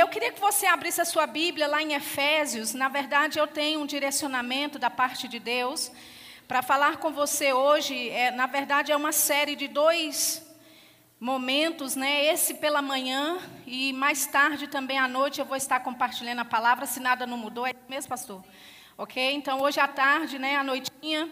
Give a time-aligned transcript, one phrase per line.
[0.00, 2.72] Eu queria que você abrisse a sua Bíblia lá em Efésios.
[2.72, 5.92] Na verdade, eu tenho um direcionamento da parte de Deus
[6.48, 8.08] para falar com você hoje.
[8.08, 10.42] É, na verdade, é uma série de dois
[11.20, 12.24] momentos, né?
[12.24, 16.86] Esse pela manhã e mais tarde também à noite eu vou estar compartilhando a palavra,
[16.86, 18.42] se nada não mudou, é mesmo, pastor?
[18.96, 19.22] Ok?
[19.34, 21.28] Então hoje à tarde, né, à noitinha,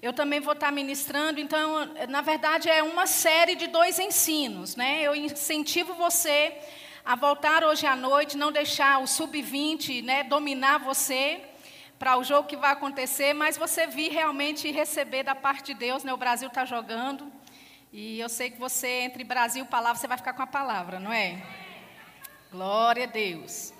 [0.00, 1.40] eu também vou estar ministrando.
[1.40, 5.02] Então, na verdade, é uma série de dois ensinos, né?
[5.02, 6.56] Eu incentivo você
[7.04, 11.42] a voltar hoje à noite, não deixar o sub-20 né, dominar você
[11.98, 16.04] para o jogo que vai acontecer, mas você vir realmente receber da parte de Deus.
[16.04, 17.30] Né, o Brasil está jogando.
[17.92, 21.00] E eu sei que você, entre Brasil e palavra, você vai ficar com a palavra,
[21.00, 21.42] não é?
[22.50, 23.74] Glória a Deus.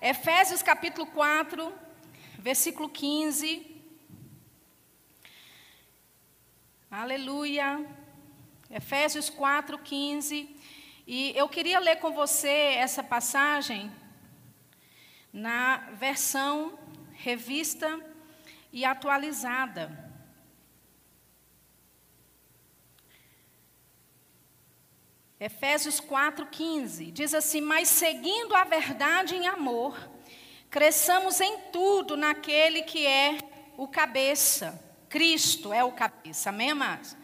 [0.00, 1.72] Efésios capítulo 4,
[2.38, 3.82] versículo 15.
[6.90, 7.84] Aleluia.
[8.70, 10.59] Efésios 4, 15.
[11.06, 13.90] E eu queria ler com você essa passagem
[15.32, 16.78] na versão
[17.12, 18.00] revista
[18.72, 20.10] e atualizada.
[25.38, 29.98] Efésios 4,15 diz assim: Mas seguindo a verdade em amor,
[30.68, 33.38] cresçamos em tudo naquele que é
[33.76, 34.78] o cabeça.
[35.08, 37.16] Cristo é o cabeça, amém, amados?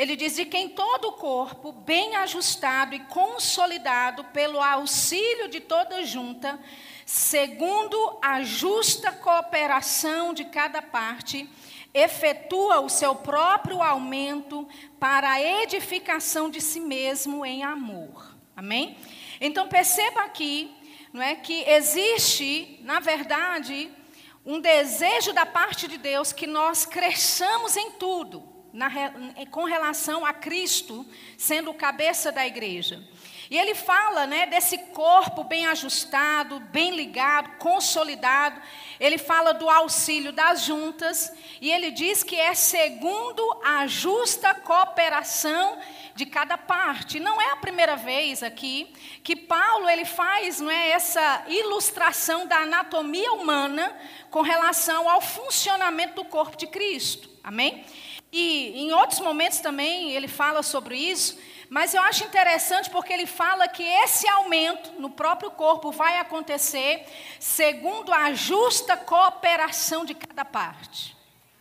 [0.00, 6.02] Ele diz: de quem todo o corpo, bem ajustado e consolidado pelo auxílio de toda
[6.06, 6.58] junta,
[7.04, 11.46] segundo a justa cooperação de cada parte,
[11.92, 14.66] efetua o seu próprio aumento
[14.98, 18.34] para a edificação de si mesmo em amor.
[18.56, 18.96] Amém?
[19.38, 20.74] Então perceba aqui,
[21.12, 23.90] não é que existe, na verdade,
[24.46, 28.90] um desejo da parte de Deus que nós cresçamos em tudo na,
[29.50, 33.02] com relação a Cristo sendo o cabeça da igreja.
[33.50, 38.62] E ele fala né, desse corpo bem ajustado, bem ligado, consolidado.
[39.00, 41.32] Ele fala do auxílio das juntas.
[41.60, 45.80] E ele diz que é segundo a justa cooperação
[46.14, 47.18] de cada parte.
[47.18, 48.92] Não é a primeira vez aqui
[49.24, 53.92] que Paulo ele faz não é, essa ilustração da anatomia humana
[54.30, 57.28] com relação ao funcionamento do corpo de Cristo.
[57.42, 57.84] Amém?
[58.32, 63.26] E em outros momentos também ele fala sobre isso, mas eu acho interessante porque ele
[63.26, 67.06] fala que esse aumento no próprio corpo vai acontecer
[67.38, 71.16] segundo a justa cooperação de cada parte.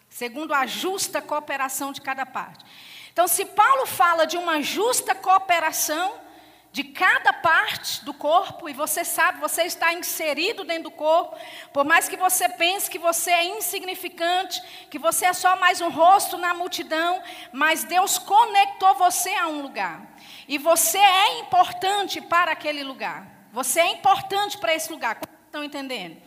[0.10, 2.66] Segundo a justa cooperação de cada parte.
[3.12, 6.14] Então, se Paulo fala de uma justa cooperação,
[6.72, 11.36] de cada parte do corpo, e você sabe, você está inserido dentro do corpo,
[11.74, 15.90] por mais que você pense que você é insignificante, que você é só mais um
[15.90, 17.22] rosto na multidão,
[17.52, 20.02] mas Deus conectou você a um lugar,
[20.48, 26.22] e você é importante para aquele lugar, você é importante para esse lugar, estão entendendo?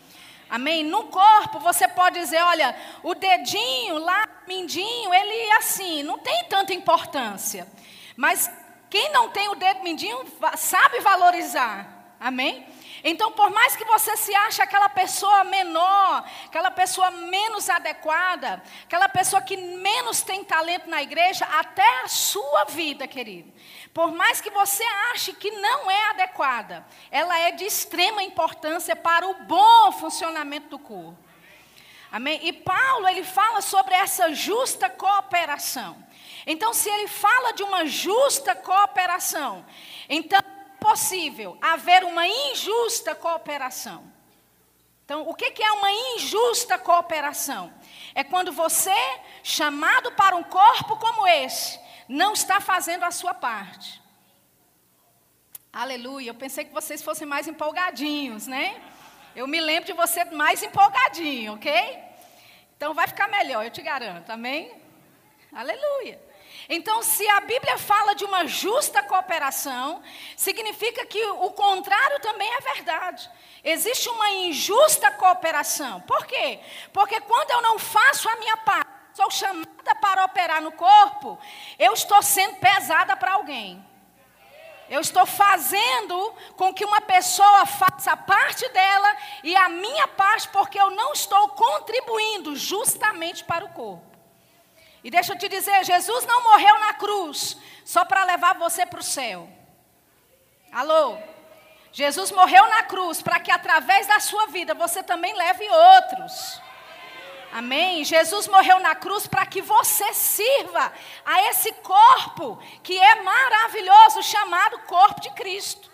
[0.50, 0.84] Amém?
[0.84, 6.74] No corpo você pode dizer, olha, o dedinho lá, mindinho, ele assim, não tem tanta
[6.74, 7.66] importância.
[8.14, 8.50] Mas
[8.92, 10.22] quem não tem o dedo mindinho
[10.54, 12.14] sabe valorizar.
[12.20, 12.66] Amém?
[13.02, 19.08] Então, por mais que você se ache aquela pessoa menor, aquela pessoa menos adequada, aquela
[19.08, 23.50] pessoa que menos tem talento na igreja, até a sua vida, querido.
[23.94, 29.26] Por mais que você ache que não é adequada, ela é de extrema importância para
[29.26, 31.16] o bom funcionamento do corpo.
[32.10, 32.40] Amém?
[32.42, 35.96] E Paulo, ele fala sobre essa justa cooperação.
[36.46, 39.64] Então, se ele fala de uma justa cooperação,
[40.08, 44.12] então é possível haver uma injusta cooperação.
[45.04, 47.72] Então, o que é uma injusta cooperação?
[48.14, 48.94] É quando você,
[49.42, 54.00] chamado para um corpo como esse, não está fazendo a sua parte.
[55.72, 56.30] Aleluia.
[56.30, 58.80] Eu pensei que vocês fossem mais empolgadinhos, né?
[59.34, 61.98] Eu me lembro de você mais empolgadinho, ok?
[62.76, 64.30] Então vai ficar melhor, eu te garanto.
[64.30, 64.72] Amém?
[65.52, 66.20] Aleluia.
[66.68, 70.02] Então, se a Bíblia fala de uma justa cooperação,
[70.36, 73.30] significa que o contrário também é verdade.
[73.64, 76.00] Existe uma injusta cooperação.
[76.02, 76.60] Por quê?
[76.92, 81.38] Porque quando eu não faço a minha parte, sou chamada para operar no corpo,
[81.78, 83.84] eu estou sendo pesada para alguém.
[84.88, 90.78] Eu estou fazendo com que uma pessoa faça parte dela e a minha parte, porque
[90.78, 94.11] eu não estou contribuindo justamente para o corpo.
[95.04, 99.00] E deixa eu te dizer, Jesus não morreu na cruz só para levar você para
[99.00, 99.48] o céu.
[100.70, 101.18] Alô?
[101.92, 106.62] Jesus morreu na cruz para que através da sua vida você também leve outros.
[107.52, 108.02] Amém?
[108.02, 110.90] Jesus morreu na cruz para que você sirva
[111.26, 115.91] a esse corpo que é maravilhoso, chamado corpo de Cristo.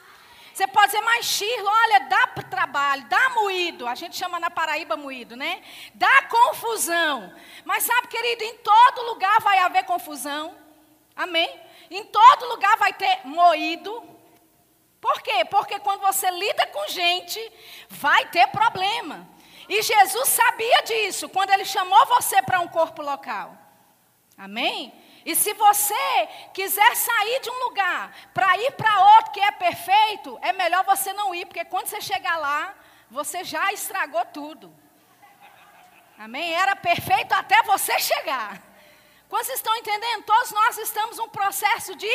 [0.59, 3.87] Você pode dizer, mas Shirley, olha, dá trabalho, dá moído.
[3.87, 5.63] A gente chama na Paraíba moído, né?
[5.95, 7.33] Dá confusão.
[7.65, 10.53] Mas sabe, querido, em todo lugar vai haver confusão.
[11.15, 11.49] Amém?
[11.89, 14.03] Em todo lugar vai ter moído.
[15.01, 15.45] Por quê?
[15.49, 17.41] Porque quando você lida com gente,
[17.89, 19.29] vai ter problema.
[19.69, 23.57] E Jesus sabia disso quando ele chamou você para um corpo local.
[24.37, 24.93] Amém?
[25.29, 30.39] E se você quiser sair de um lugar para ir para outro que é perfeito,
[30.41, 32.75] é melhor você não ir, porque quando você chegar lá,
[33.11, 34.75] você já estragou tudo.
[36.17, 36.55] Amém?
[36.55, 38.59] Era perfeito até você chegar.
[39.29, 40.25] Quando vocês estão entendendo?
[40.25, 42.15] Todos nós estamos num processo de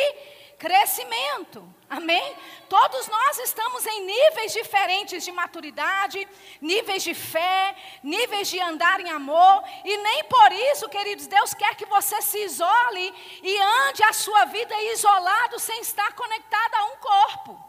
[0.58, 1.72] crescimento.
[1.96, 2.36] Amém?
[2.68, 6.26] Todos nós estamos em níveis diferentes de maturidade,
[6.60, 11.76] níveis de fé, níveis de andar em amor, e nem por isso, queridos, Deus quer
[11.76, 13.56] que você se isole e
[13.86, 17.64] ande a sua vida isolado sem estar conectado a um corpo.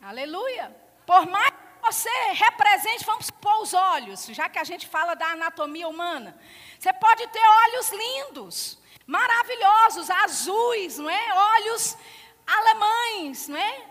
[0.00, 0.66] Aleluia.
[1.04, 5.26] Por mais que você represente, vamos supor os olhos, já que a gente fala da
[5.32, 6.38] anatomia humana.
[6.78, 11.34] Você pode ter olhos lindos, maravilhosos, azuis, não é?
[11.56, 11.96] Olhos
[12.46, 13.86] alemães, não é?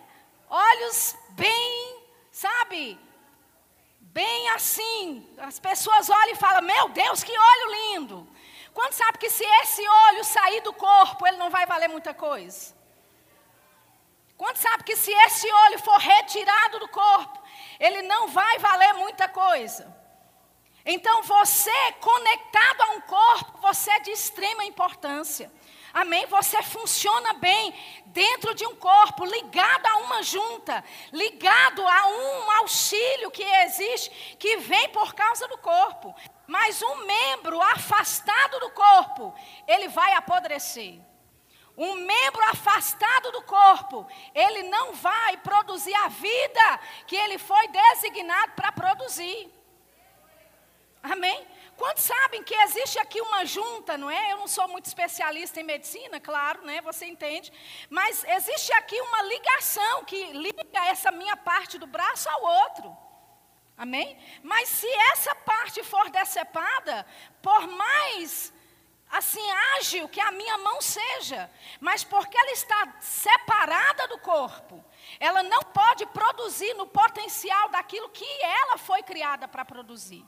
[0.50, 3.00] Olhos bem, sabe?
[4.00, 5.28] Bem assim.
[5.38, 8.28] As pessoas olham e falam: Meu Deus, que olho lindo.
[8.74, 12.76] Quando sabe que se esse olho sair do corpo, ele não vai valer muita coisa?
[14.36, 17.40] Quando sabe que se esse olho for retirado do corpo,
[17.80, 19.96] ele não vai valer muita coisa?
[20.86, 25.52] Então você, conectado a um corpo, você é de extrema importância.
[25.94, 26.26] Amém?
[26.26, 27.72] Você funciona bem
[28.08, 34.10] dentro de um corpo, ligado a uma junta, ligado a um auxílio que existe,
[34.40, 36.16] que vem por causa do corpo.
[36.48, 39.36] Mas um membro afastado do corpo,
[39.68, 41.00] ele vai apodrecer.
[41.78, 48.54] Um membro afastado do corpo, ele não vai produzir a vida que ele foi designado
[48.54, 49.52] para produzir.
[51.04, 51.46] Amém?
[51.84, 54.32] Quantos sabem que existe aqui uma junta, não é?
[54.32, 56.80] Eu não sou muito especialista em medicina, claro, né?
[56.80, 57.52] Você entende?
[57.90, 62.98] Mas existe aqui uma ligação que liga essa minha parte do braço ao outro.
[63.78, 64.18] Amém?
[64.42, 67.06] Mas se essa parte for decepada,
[67.42, 68.54] por mais
[69.12, 69.46] assim
[69.78, 71.52] ágil que a minha mão seja,
[71.82, 74.82] mas porque ela está separada do corpo,
[75.20, 80.26] ela não pode produzir no potencial daquilo que ela foi criada para produzir.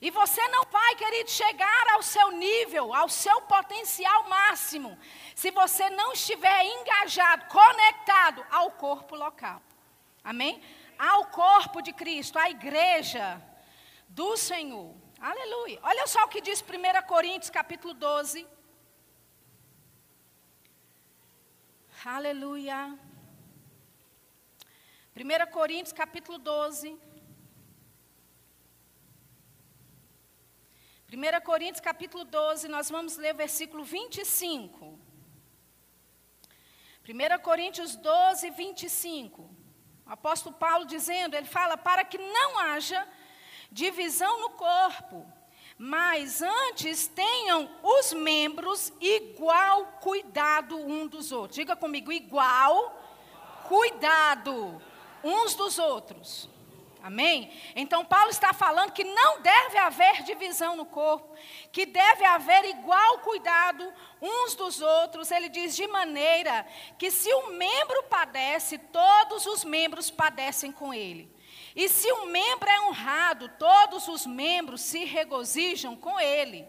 [0.00, 4.98] E você não vai, querido, chegar ao seu nível, ao seu potencial máximo,
[5.34, 9.62] se você não estiver engajado, conectado ao corpo local.
[10.22, 10.62] Amém?
[10.98, 13.40] Ao corpo de Cristo, à igreja
[14.08, 14.94] do Senhor.
[15.20, 15.78] Aleluia.
[15.82, 18.46] Olha só o que diz 1 Coríntios capítulo 12.
[22.04, 22.98] Aleluia.
[25.16, 26.98] 1 Coríntios capítulo 12.
[31.12, 34.98] 1 Coríntios capítulo 12, nós vamos ler o versículo 25.
[37.06, 39.42] 1 Coríntios 12, 25.
[39.42, 39.50] O
[40.10, 43.06] apóstolo Paulo dizendo, ele fala, para que não haja
[43.70, 45.26] divisão no corpo,
[45.76, 51.56] mas antes tenham os membros igual cuidado um dos outros.
[51.56, 53.02] Diga comigo, igual
[53.68, 54.80] cuidado
[55.22, 56.48] uns dos outros.
[57.04, 57.50] Amém?
[57.76, 61.36] Então, Paulo está falando que não deve haver divisão no corpo,
[61.70, 65.30] que deve haver igual cuidado uns dos outros.
[65.30, 66.66] Ele diz de maneira
[66.98, 71.30] que se um membro padece, todos os membros padecem com ele.
[71.76, 76.66] E se um membro é honrado, todos os membros se regozijam com ele.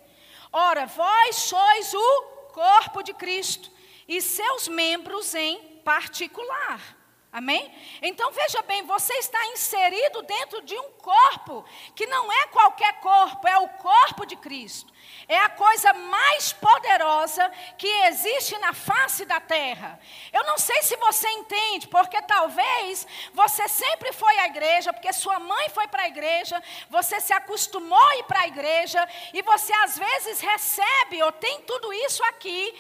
[0.52, 2.22] Ora, vós sois o
[2.52, 3.72] corpo de Cristo
[4.06, 7.05] e seus membros em particular.
[7.36, 7.70] Amém?
[8.02, 13.46] Então veja bem, você está inserido dentro de um corpo que não é qualquer corpo,
[13.46, 14.94] é o corpo de Cristo.
[15.28, 20.00] É a coisa mais poderosa que existe na face da terra.
[20.32, 25.38] Eu não sei se você entende, porque talvez você sempre foi à igreja, porque sua
[25.38, 29.74] mãe foi para a igreja, você se acostumou a ir para a igreja, e você
[29.74, 32.74] às vezes recebe ou tem tudo isso aqui,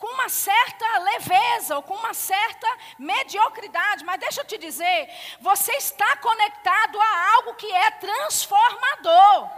[0.00, 2.66] com uma certa leveza ou com uma certa
[2.98, 9.50] mediocridade, mas deixa eu te dizer, você está conectado a algo que é transformador.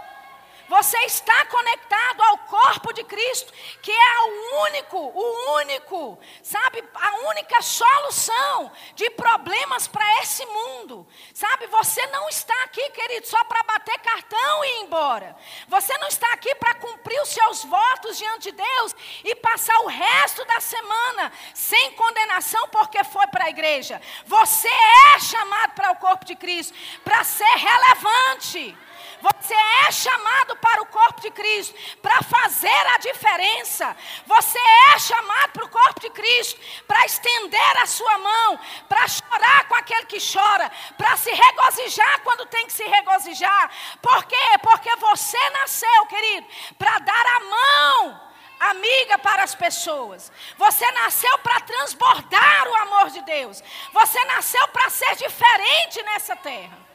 [0.73, 3.52] Você está conectado ao corpo de Cristo,
[3.83, 11.07] que é o único, o único, sabe, a única solução de problemas para esse mundo.
[11.35, 15.37] Sabe, você não está aqui, querido, só para bater cartão e ir embora.
[15.69, 19.88] Você não está aqui para cumprir os seus votos diante de Deus e passar o
[19.88, 24.00] resto da semana sem condenação porque foi para a igreja.
[24.25, 26.73] Você é chamado para o corpo de Cristo
[27.05, 28.75] para ser relevante.
[29.23, 33.97] Você é chamado para o corpo de Cristo para fazer a diferença.
[34.26, 34.59] Você
[34.93, 39.76] é chamado para o corpo de Cristo para estender a sua mão, para chorar com
[39.76, 43.71] aquele que chora, para se regozijar quando tem que se regozijar.
[44.00, 44.59] Por quê?
[44.61, 48.33] Porque você nasceu, querido, para dar a mão
[48.71, 50.33] amiga para as pessoas.
[50.57, 53.62] Você nasceu para transbordar o amor de Deus.
[53.93, 56.91] Você nasceu para ser diferente nessa terra.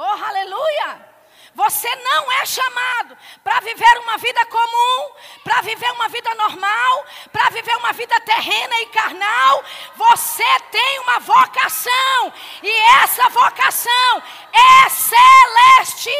[0.00, 1.08] Oh, aleluia!
[1.56, 5.10] Você não é chamado para viver uma vida comum,
[5.42, 9.64] para viver uma vida normal, para viver uma vida terrena e carnal.
[9.96, 12.70] Você tem uma vocação, e
[13.02, 16.16] essa vocação é celestial.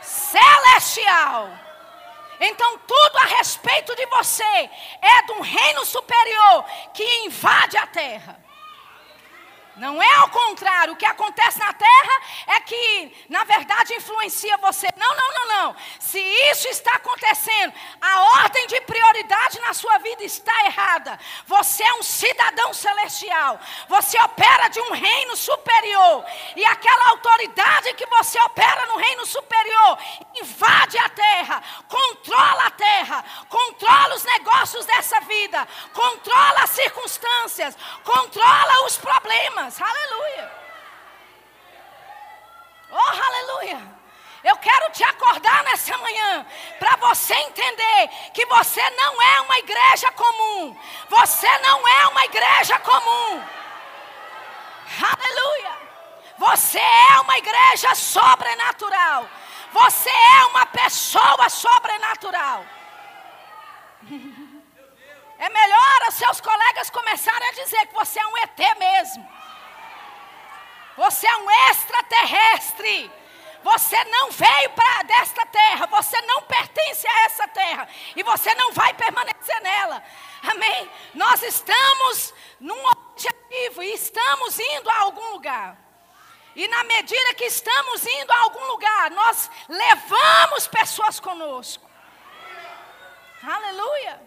[0.00, 1.50] Celestial.
[2.40, 4.70] Então, tudo a respeito de você
[5.02, 6.64] é de um reino superior
[6.94, 8.42] que invade a terra.
[9.76, 10.92] Não é ao contrário.
[10.92, 14.86] O que acontece na terra é que, na verdade, influencia você.
[14.96, 15.76] Não, não, não, não.
[15.98, 16.18] Se
[16.50, 21.18] isso está acontecendo, a ordem de prioridade na sua vida está errada.
[21.46, 23.58] Você é um cidadão celestial.
[23.88, 26.24] Você opera de um reino superior.
[26.54, 29.98] E aquela autoridade que você opera no reino superior
[30.34, 38.86] invade a terra, controla a terra, controla os negócios dessa vida, controla as circunstâncias, controla
[38.86, 40.50] os problemas Aleluia.
[42.90, 43.80] Oh, aleluia.
[44.42, 46.44] Eu quero te acordar nessa manhã
[46.80, 50.76] para você entender que você não é uma igreja comum.
[51.08, 53.44] Você não é uma igreja comum.
[55.00, 55.78] Aleluia.
[56.38, 59.28] Você é uma igreja sobrenatural.
[59.72, 62.66] Você é uma pessoa sobrenatural.
[65.42, 69.41] É melhor os seus colegas começarem a dizer que você é um ET mesmo.
[70.96, 73.10] Você é um extraterrestre.
[73.62, 78.72] Você não veio para desta terra, você não pertence a essa terra e você não
[78.72, 80.02] vai permanecer nela.
[80.42, 80.90] Amém?
[81.14, 85.78] Nós estamos num objetivo e estamos indo a algum lugar.
[86.56, 91.88] E na medida que estamos indo a algum lugar, nós levamos pessoas conosco.
[93.42, 94.20] Aleluia.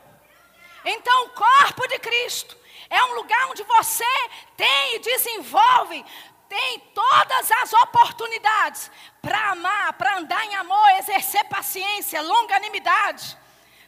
[0.86, 2.58] Então, o corpo de Cristo
[2.90, 6.06] é um lugar onde você tem e desenvolve
[6.48, 13.38] tem todas as oportunidades para amar, para andar em amor, exercer paciência, longanimidade,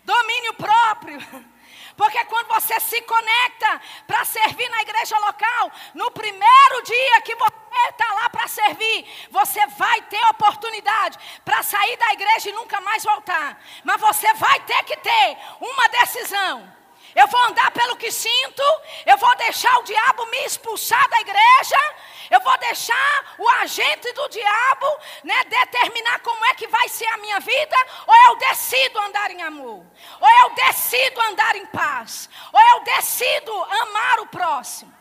[0.04, 1.20] domínio próprio.
[1.98, 7.90] Porque quando você se conecta para servir na igreja local, no primeiro dia que você
[7.90, 13.04] está lá para servir, você vai ter oportunidade para sair da igreja e nunca mais
[13.04, 13.60] voltar.
[13.84, 16.77] Mas você vai ter que ter uma decisão.
[17.18, 18.62] Eu vou andar pelo que sinto,
[19.04, 21.96] eu vou deixar o diabo me expulsar da igreja,
[22.30, 24.86] eu vou deixar o agente do diabo
[25.24, 29.42] né, determinar como é que vai ser a minha vida, ou eu decido andar em
[29.42, 29.84] amor,
[30.22, 34.94] ou eu decido andar em paz, ou eu decido amar o próximo.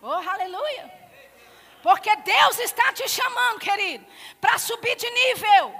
[0.00, 0.92] Oh, aleluia!
[1.82, 4.06] Porque Deus está te chamando, querido,
[4.40, 5.74] para subir de nível.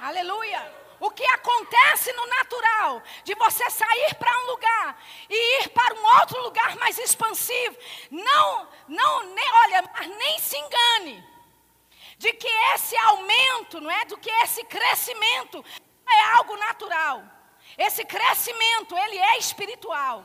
[0.00, 0.87] Aleluia!
[1.00, 6.06] O que acontece no natural, de você sair para um lugar e ir para um
[6.20, 7.76] outro lugar mais expansivo,
[8.10, 9.84] não, não, nem, olha,
[10.18, 11.24] nem se engane
[12.18, 15.64] de que esse aumento, não é, do que esse crescimento
[16.06, 17.22] é algo natural.
[17.76, 20.24] Esse crescimento, ele é espiritual.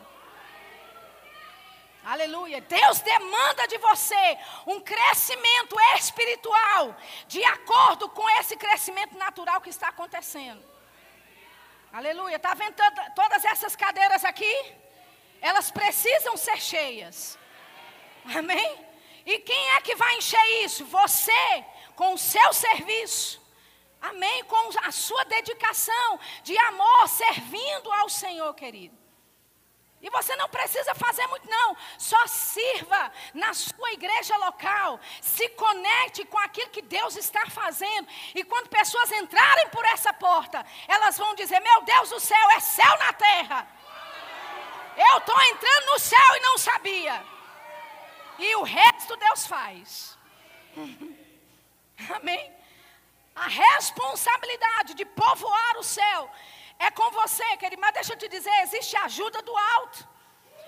[2.05, 2.59] Aleluia.
[2.59, 6.95] Deus demanda de você um crescimento espiritual
[7.27, 10.61] de acordo com esse crescimento natural que está acontecendo.
[11.93, 12.35] Aleluia.
[12.35, 12.75] Está vendo
[13.15, 14.53] todas essas cadeiras aqui?
[15.39, 17.37] Elas precisam ser cheias.
[18.35, 18.85] Amém?
[19.25, 20.85] E quem é que vai encher isso?
[20.85, 23.41] Você, com o seu serviço.
[24.01, 24.43] Amém?
[24.45, 29.02] Com a sua dedicação de amor, servindo ao Senhor, querido.
[30.03, 31.77] E você não precisa fazer muito, não.
[31.97, 34.99] Só sirva na sua igreja local.
[35.21, 38.05] Se conecte com aquilo que Deus está fazendo.
[38.35, 42.59] E quando pessoas entrarem por essa porta, elas vão dizer: Meu Deus do céu, é
[42.59, 43.65] céu na terra.
[44.97, 47.25] Eu estou entrando no céu e não sabia.
[48.39, 50.17] E o resto Deus faz.
[52.13, 52.53] Amém?
[53.33, 56.29] A responsabilidade de povoar o céu
[56.79, 57.81] é com você, querido.
[57.81, 60.07] Mas deixa eu te dizer: existe ajuda do alto.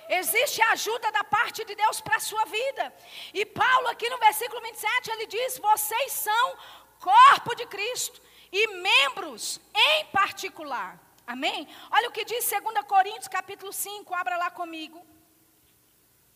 [0.07, 2.93] Existe ajuda da parte de Deus para a sua vida.
[3.33, 6.57] E Paulo, aqui no versículo 27, ele diz: Vocês são
[6.99, 8.21] corpo de Cristo
[8.51, 10.99] e membros em particular.
[11.25, 11.67] Amém?
[11.91, 15.03] Olha o que diz 2 Coríntios, capítulo 5, abra lá comigo.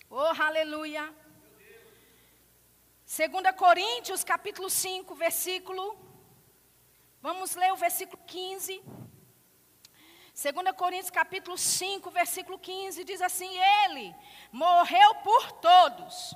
[0.09, 1.13] Oh, aleluia.
[3.05, 5.83] 2 Coríntios, capítulo 5, versículo.
[7.21, 8.83] Vamos ler o versículo 15.
[10.41, 13.51] 2 Coríntios capítulo 5, versículo 15 diz assim:
[13.83, 14.15] Ele
[14.53, 16.33] morreu por todos,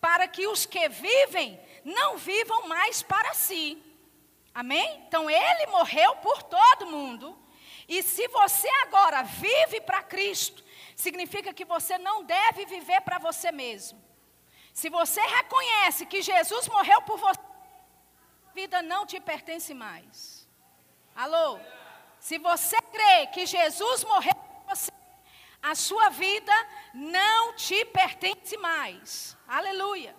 [0.00, 3.80] para que os que vivem não vivam mais para si.
[4.52, 5.04] Amém?
[5.06, 7.38] Então ele morreu por todo mundo.
[7.88, 10.64] E se você agora vive para Cristo,
[10.96, 14.02] significa que você não deve viver para você mesmo.
[14.72, 17.40] Se você reconhece que Jesus morreu por você,
[18.48, 20.48] a vida não te pertence mais.
[21.14, 21.60] Alô?
[22.24, 24.90] Se você crê que Jesus morreu por você,
[25.62, 26.52] a sua vida
[26.94, 29.36] não te pertence mais.
[29.46, 30.16] Aleluia.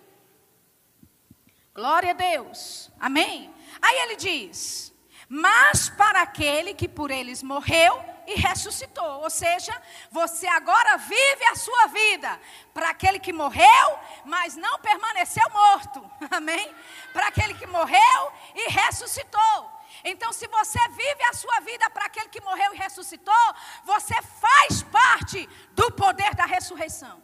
[1.74, 2.92] Glória a Deus.
[3.00, 3.52] Amém.
[3.82, 4.94] Aí ele diz:
[5.28, 9.22] Mas para aquele que por eles morreu e ressuscitou.
[9.22, 9.74] Ou seja,
[10.08, 12.40] você agora vive a sua vida
[12.72, 16.08] para aquele que morreu, mas não permaneceu morto.
[16.30, 16.72] Amém?
[17.12, 19.75] Para aquele que morreu e ressuscitou.
[20.04, 24.82] Então, se você vive a sua vida para aquele que morreu e ressuscitou, você faz
[24.82, 27.22] parte do poder da ressurreição.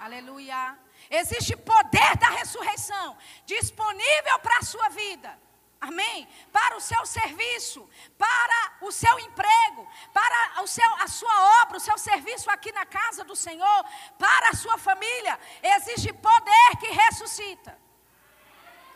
[0.00, 0.78] Aleluia.
[1.10, 5.38] Existe poder da ressurreição disponível para a sua vida.
[5.80, 6.28] Amém?
[6.52, 11.80] Para o seu serviço, para o seu emprego, para o seu, a sua obra, o
[11.80, 13.84] seu serviço aqui na casa do Senhor,
[14.18, 15.38] para a sua família.
[15.62, 17.78] Existe poder que ressuscita.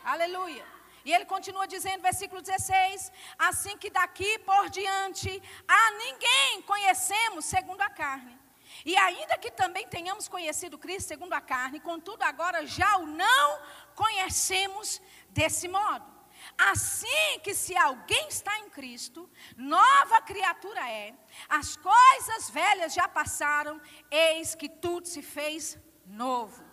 [0.03, 0.74] Aleluia.
[1.05, 7.81] E ele continua dizendo, versículo 16: Assim que daqui por diante a ninguém conhecemos segundo
[7.81, 8.35] a carne.
[8.83, 13.61] E ainda que também tenhamos conhecido Cristo segundo a carne, contudo agora já o não
[13.93, 16.15] conhecemos desse modo.
[16.57, 21.13] Assim que se alguém está em Cristo, nova criatura é,
[21.47, 26.64] as coisas velhas já passaram, eis que tudo se fez novo.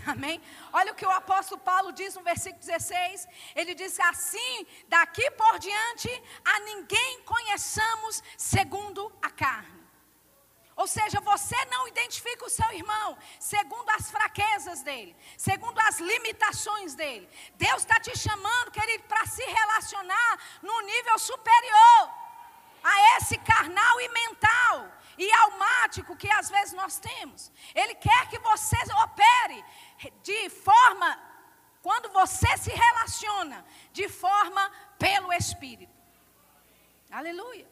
[0.06, 0.40] Amém?
[0.72, 3.26] Olha o que o apóstolo Paulo diz no versículo 16.
[3.54, 6.10] Ele diz assim: daqui por diante
[6.44, 9.84] a ninguém conheçamos segundo a carne.
[10.76, 16.94] Ou seja, você não identifica o seu irmão segundo as fraquezas dele, segundo as limitações
[16.96, 17.28] dele.
[17.54, 22.10] Deus está te chamando, querido, para se relacionar no nível superior
[22.82, 27.52] a esse carnal e mental e almático que às vezes nós temos.
[27.74, 29.64] Ele quer que você opere
[30.22, 31.18] de forma,
[31.82, 35.94] quando você se relaciona, de forma pelo Espírito.
[37.10, 37.68] Aleluia.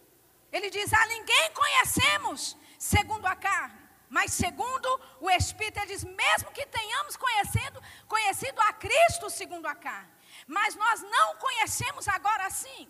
[0.53, 5.79] Ele diz: A ninguém conhecemos segundo a carne, mas segundo o Espírito.
[5.79, 10.13] Ele diz: Mesmo que tenhamos conhecido, conhecido a Cristo segundo a carne,
[10.47, 12.89] mas nós não conhecemos agora assim.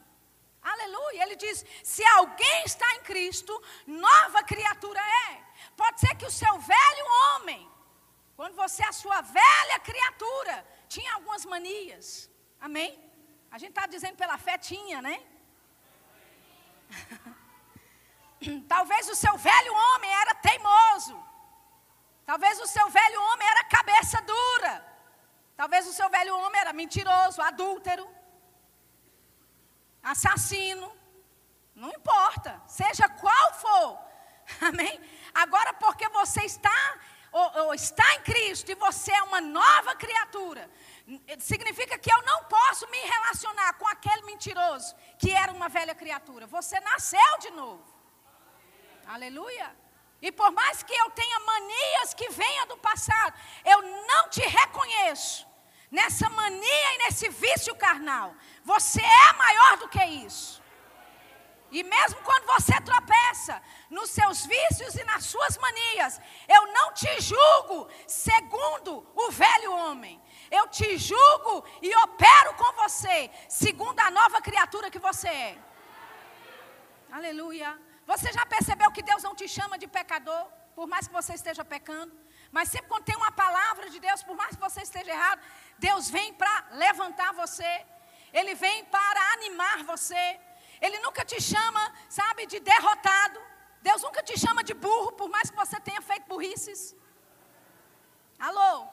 [0.63, 1.23] Aleluia.
[1.25, 3.53] Ele diz: se alguém está em Cristo,
[3.87, 5.43] nova criatura é.
[5.77, 7.69] Pode ser que o seu velho homem,
[8.37, 12.31] quando você, a sua velha criatura, tinha algumas manias.
[12.61, 12.99] Amém?
[13.51, 15.21] A gente está dizendo pela fé tinha, né?
[18.69, 21.17] Talvez o seu velho homem era teimoso.
[22.25, 24.93] Talvez o seu velho homem era cabeça dura.
[25.57, 28.22] Talvez o seu velho homem era mentiroso, adúltero
[30.03, 30.93] assassino,
[31.75, 33.99] não importa, seja qual for,
[34.61, 35.01] amém?
[35.33, 36.99] Agora, porque você está,
[37.31, 40.69] ou, ou está em Cristo e você é uma nova criatura,
[41.39, 46.47] significa que eu não posso me relacionar com aquele mentiroso que era uma velha criatura.
[46.47, 47.85] Você nasceu de novo,
[49.07, 49.75] aleluia.
[50.21, 55.52] E por mais que eu tenha manias que venham do passado, eu não te reconheço
[55.93, 58.35] nessa mania e nesse vício carnal.
[58.65, 60.63] Você é maior do que isso.
[61.71, 67.21] E mesmo quando você tropeça nos seus vícios e nas suas manias, eu não te
[67.21, 70.21] julgo segundo o velho homem.
[70.51, 75.59] Eu te julgo e opero com você segundo a nova criatura que você é.
[77.11, 77.79] Aleluia.
[78.07, 81.65] Você já percebeu que Deus não te chama de pecador, por mais que você esteja
[81.65, 82.22] pecando?
[82.53, 85.41] Mas sempre quando tem uma palavra de Deus, por mais que você esteja errado,
[85.79, 87.73] Deus vem para levantar você.
[88.31, 90.39] Ele vem para animar você.
[90.79, 93.41] Ele nunca te chama, sabe, de derrotado.
[93.81, 96.95] Deus nunca te chama de burro, por mais que você tenha feito burrices.
[98.39, 98.87] Alô?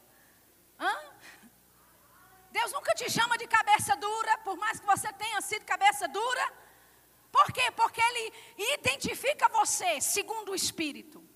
[0.80, 0.96] Hã?
[2.50, 6.52] Deus nunca te chama de cabeça dura, por mais que você tenha sido cabeça dura.
[7.30, 7.70] Por quê?
[7.72, 8.32] Porque Ele
[8.78, 11.27] identifica você segundo o Espírito.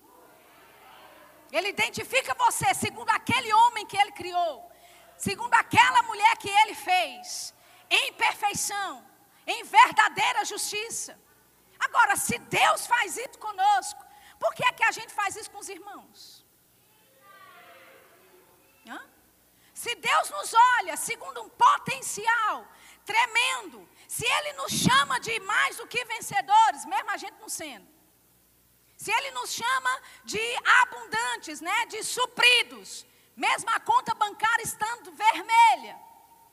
[1.57, 4.71] Ele identifica você segundo aquele homem que ele criou,
[5.15, 7.53] segundo aquela mulher que ele fez,
[7.97, 9.05] em perfeição,
[9.45, 11.13] em verdadeira justiça.
[11.79, 14.03] Agora, se Deus faz isso conosco,
[14.39, 16.43] por que é que a gente faz isso com os irmãos?
[18.87, 18.99] Hã?
[19.75, 22.67] Se Deus nos olha segundo um potencial
[23.05, 27.92] tremendo, se Ele nos chama de mais do que vencedores, mesmo a gente não sendo,
[28.97, 30.39] se Ele nos chama de
[30.81, 35.99] abundantes, né, de supridos, mesmo a conta bancária estando vermelha,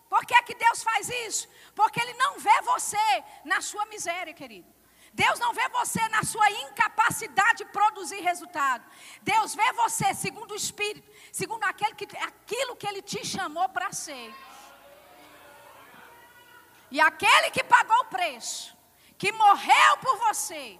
[0.09, 1.49] por que é que Deus faz isso?
[1.75, 4.69] Porque Ele não vê você na sua miséria, querido.
[5.13, 8.85] Deus não vê você na sua incapacidade de produzir resultado.
[9.23, 13.93] Deus vê você segundo o Espírito, segundo aquele que, aquilo que Ele te chamou para
[13.93, 14.35] ser.
[16.91, 18.77] E aquele que pagou o preço,
[19.17, 20.79] que morreu por você,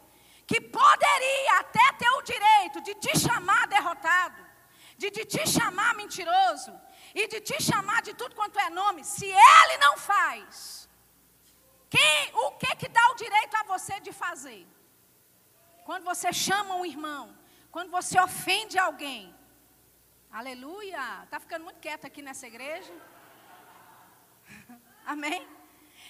[0.51, 4.45] que poderia até ter o direito de te chamar derrotado,
[4.99, 6.73] de, de te chamar mentiroso,
[7.15, 10.89] e de te chamar de tudo quanto é nome, se ele não faz,
[11.89, 14.67] quem, o que que dá o direito a você de fazer?
[15.85, 17.25] Quando você chama um irmão,
[17.71, 19.33] quando você ofende alguém.
[20.33, 21.29] Aleluia!
[21.31, 22.93] Tá ficando muito quieto aqui nessa igreja?
[25.07, 25.60] Amém?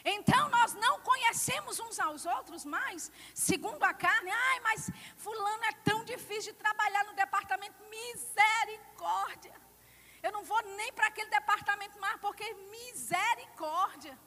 [0.05, 4.31] Então nós não conhecemos uns aos outros mais, segundo a carne.
[4.31, 7.77] Ai, mas fulano é tão difícil de trabalhar no departamento.
[7.89, 9.55] Misericórdia.
[10.23, 14.19] Eu não vou nem para aquele departamento mais, porque misericórdia.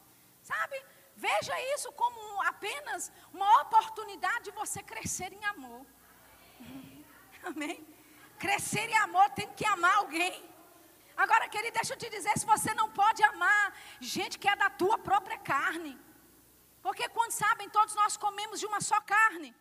[0.42, 0.84] Sabe?
[1.16, 5.86] Veja isso como apenas uma oportunidade de você crescer em amor.
[7.44, 7.86] Amém?
[8.40, 10.53] Crescer em amor tem que amar alguém.
[11.16, 14.70] Agora, querido, deixa eu te dizer: se você não pode amar gente que é da
[14.70, 16.00] tua própria carne,
[16.82, 19.56] porque quando sabem, todos nós comemos de uma só carne.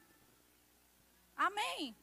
[1.36, 1.96] Amém?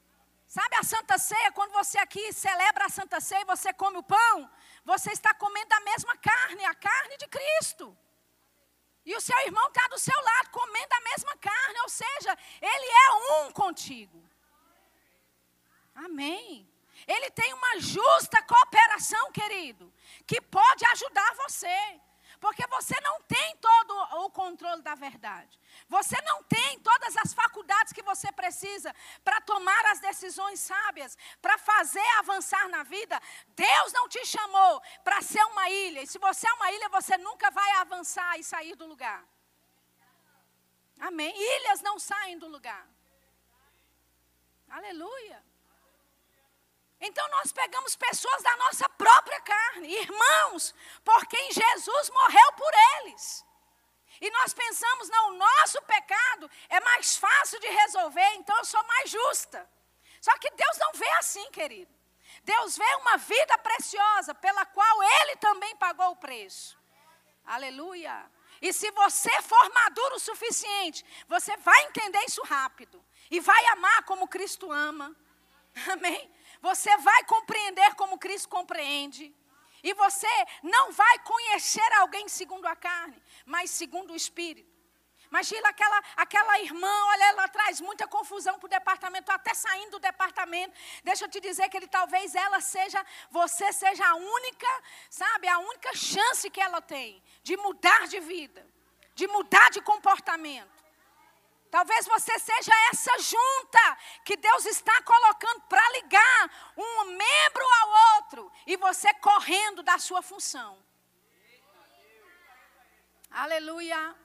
[0.48, 4.04] Sabe a Santa Ceia, quando você aqui celebra a Santa Ceia e você come o
[4.04, 4.50] pão,
[4.84, 7.96] você está comendo a mesma carne, a carne de Cristo.
[9.06, 12.86] E o seu irmão está do seu lado, comendo a mesma carne, ou seja, ele
[12.86, 14.24] é um contigo.
[15.96, 16.69] Amém.
[17.08, 19.92] Ele tem uma justa cooperação, querido,
[20.26, 22.02] que pode ajudar você.
[22.40, 25.60] Porque você não tem todo o controle da verdade.
[25.90, 31.58] Você não tem todas as faculdades que você precisa para tomar as decisões sábias, para
[31.58, 33.22] fazer avançar na vida.
[33.50, 36.02] Deus não te chamou para ser uma ilha.
[36.02, 39.26] E se você é uma ilha, você nunca vai avançar e sair do lugar.
[41.00, 41.34] Amém?
[41.36, 42.88] Ilhas não saem do lugar.
[44.70, 45.44] Aleluia.
[47.02, 53.46] Então nós pegamos pessoas da nossa própria carne, irmãos, por quem Jesus morreu por eles.
[54.22, 58.84] E nós pensamos, não, o nosso pecado é mais fácil de resolver, então eu sou
[58.84, 59.70] mais justa.
[60.20, 61.94] Só que Deus não vê assim, querido.
[62.44, 66.78] Deus vê uma vida preciosa pela qual Ele também pagou o preço.
[67.46, 68.30] Aleluia.
[68.62, 73.04] E se você for maduro o suficiente, você vai entender isso rápido.
[73.32, 75.16] E vai amar como Cristo ama.
[75.92, 76.30] Amém?
[76.62, 79.36] Você vai compreender como Cristo compreende.
[79.82, 80.28] E você
[80.62, 84.70] não vai conhecer alguém segundo a carne, mas segundo o Espírito.
[85.30, 90.00] Imagina aquela, aquela irmã, olha, ela traz muita confusão para o departamento, até saindo do
[90.00, 90.74] departamento.
[91.04, 94.68] Deixa eu te dizer que ele talvez ela seja, você seja a única,
[95.10, 98.68] sabe, a única chance que ela tem de mudar de vida,
[99.14, 100.79] de mudar de comportamento.
[101.70, 108.52] Talvez você seja essa junta que Deus está colocando para ligar um membro ao outro
[108.66, 110.84] e você correndo da sua função.
[113.30, 114.16] Aleluia.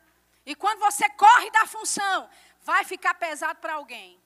[0.47, 2.31] E quando você corre da função,
[2.63, 4.23] vai ficar pesado para alguém.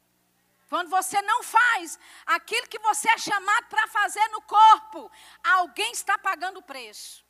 [0.68, 5.10] Quando você não faz aquilo que você é chamado para fazer no corpo,
[5.42, 7.27] alguém está pagando o preço.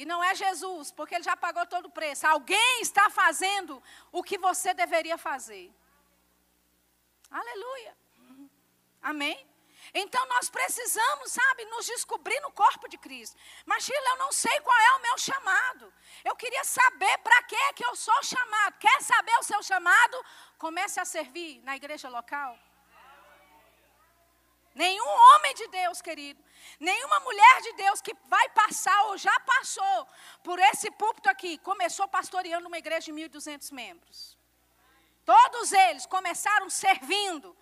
[0.00, 2.24] E não é Jesus, porque ele já pagou todo o preço.
[2.24, 3.82] Alguém está fazendo
[4.12, 5.74] o que você deveria fazer.
[7.28, 7.98] Aleluia.
[9.02, 9.36] Amém?
[9.92, 13.36] Então nós precisamos, sabe, nos descobrir no corpo de Cristo.
[13.66, 15.92] Mas Sheila, eu não sei qual é o meu chamado.
[16.24, 18.78] Eu queria saber para que que eu sou chamado.
[18.78, 20.24] Quer saber o seu chamado?
[20.58, 22.56] Comece a servir na igreja local.
[24.76, 26.40] Nenhum homem de Deus, querido,
[26.78, 30.08] nenhuma mulher de Deus que vai passar ou já passou
[30.42, 34.36] por esse púlpito aqui, começou pastoreando uma igreja de 1.200 membros.
[35.24, 37.56] Todos eles começaram servindo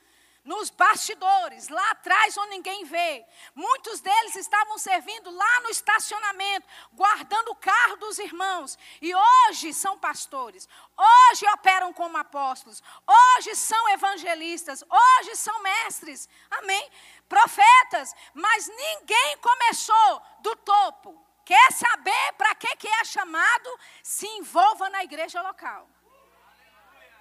[0.47, 3.27] nos bastidores, lá atrás onde ninguém vê.
[3.53, 8.79] Muitos deles estavam servindo lá no estacionamento, guardando o carro dos irmãos.
[9.03, 16.29] E hoje são pastores, hoje operam como apóstolos, hoje são evangelistas, hoje são mestres.
[16.49, 16.91] Amém?
[17.29, 21.27] Profetas, mas ninguém começou do topo.
[21.45, 23.79] Quer saber para que, que é chamado?
[24.03, 25.89] Se envolva na igreja local.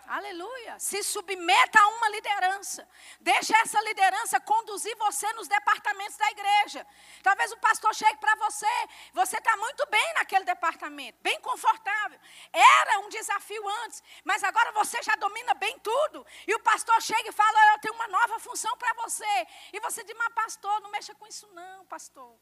[0.08, 0.78] Aleluia.
[0.80, 2.88] Se submeta a uma liderança.
[3.20, 6.86] Deixe essa liderança conduzir você nos departamentos da igreja.
[7.24, 8.68] Talvez o pastor chegue para você.
[9.14, 12.20] Você está muito bem naquele departamento, bem confortável.
[12.54, 16.26] Era um desafio antes, mas agora você já domina bem tudo.
[16.48, 19.48] E o pastor chega e fala: Eu tenho uma nova função para você.
[19.74, 22.38] E você diz: Mas, pastor, não mexa com isso, não, pastor.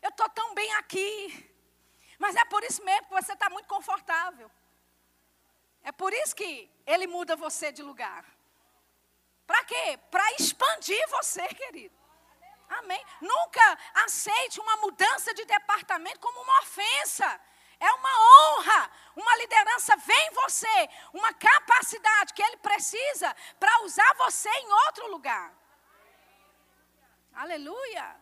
[0.00, 1.54] Eu estou tão bem aqui.
[2.18, 4.50] Mas é por isso mesmo que você está muito confortável.
[5.82, 8.24] É por isso que ele muda você de lugar.
[9.46, 9.98] Para quê?
[10.10, 11.96] Para expandir você, querido.
[12.68, 13.02] Amém.
[13.20, 17.40] Nunca aceite uma mudança de departamento como uma ofensa.
[17.80, 18.90] É uma honra.
[19.16, 25.10] Uma liderança vem em você, uma capacidade que ele precisa para usar você em outro
[25.10, 25.52] lugar.
[27.32, 28.16] Aleluia.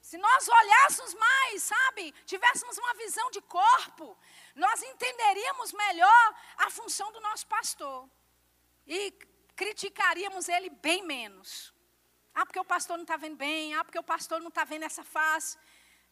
[0.00, 4.16] Se nós olhássemos mais, sabe, tivéssemos uma visão de corpo,
[4.56, 8.08] nós entenderíamos melhor a função do nosso pastor.
[8.86, 9.12] E
[9.54, 11.74] criticaríamos ele bem menos.
[12.34, 13.74] Ah, porque o pastor não está vendo bem.
[13.74, 15.58] Ah, porque o pastor não está vendo essa face.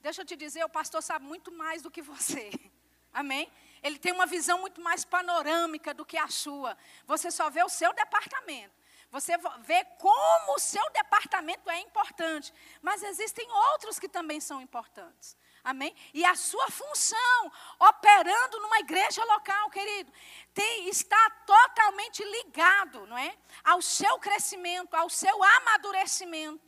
[0.01, 2.51] Deixa eu te dizer, o pastor sabe muito mais do que você.
[3.13, 3.51] Amém?
[3.83, 6.77] Ele tem uma visão muito mais panorâmica do que a sua.
[7.07, 8.75] Você só vê o seu departamento.
[9.11, 12.53] Você vê como o seu departamento é importante.
[12.83, 15.37] Mas existem outros que também são importantes.
[15.65, 15.97] Amém?
[16.13, 20.13] E a sua função, operando numa igreja local, querido,
[20.53, 23.35] tem, está totalmente ligado, não é?
[23.65, 26.61] Ao seu crescimento, ao seu amadurecimento.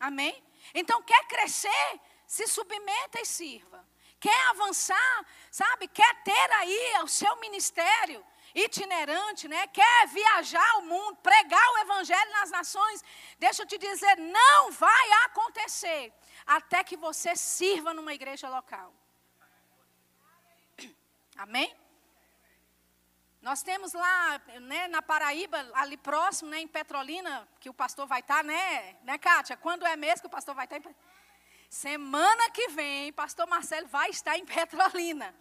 [0.00, 0.42] Amém?
[0.72, 3.86] Então, quer crescer, se submeta e sirva.
[4.18, 5.86] Quer avançar, sabe?
[5.88, 9.66] Quer ter aí o seu ministério itinerante, né?
[9.66, 13.04] Quer viajar o mundo, pregar o evangelho nas nações.
[13.38, 16.12] Deixa eu te dizer, não vai acontecer
[16.46, 18.94] até que você sirva numa igreja local.
[21.36, 21.74] Amém?
[23.40, 28.20] Nós temos lá, né, na Paraíba, ali próximo, né, em Petrolina, que o pastor vai
[28.20, 29.56] estar, né, né, Kátia?
[29.56, 30.82] Quando é mesmo que o pastor vai estar em
[31.68, 35.34] Semana que vem, pastor Marcelo vai estar em Petrolina.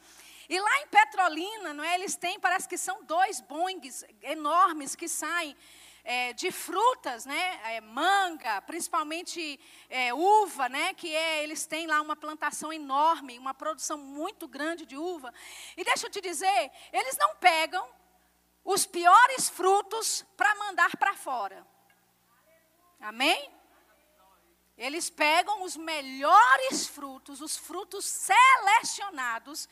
[0.47, 5.07] E lá em Petrolina, não é, eles têm, parece que são dois boings enormes que
[5.07, 5.55] saem
[6.03, 7.59] é, de frutas, né?
[7.75, 9.59] É, manga, principalmente
[9.89, 10.93] é, uva, né?
[10.93, 15.33] Que é, eles têm lá uma plantação enorme, uma produção muito grande de uva.
[15.77, 17.87] E deixa eu te dizer, eles não pegam
[18.63, 21.65] os piores frutos para mandar para fora.
[22.99, 23.51] Amém?
[24.77, 29.67] Eles pegam os melhores frutos, os frutos selecionados,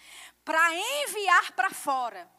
[0.45, 2.29] para enviar para fora.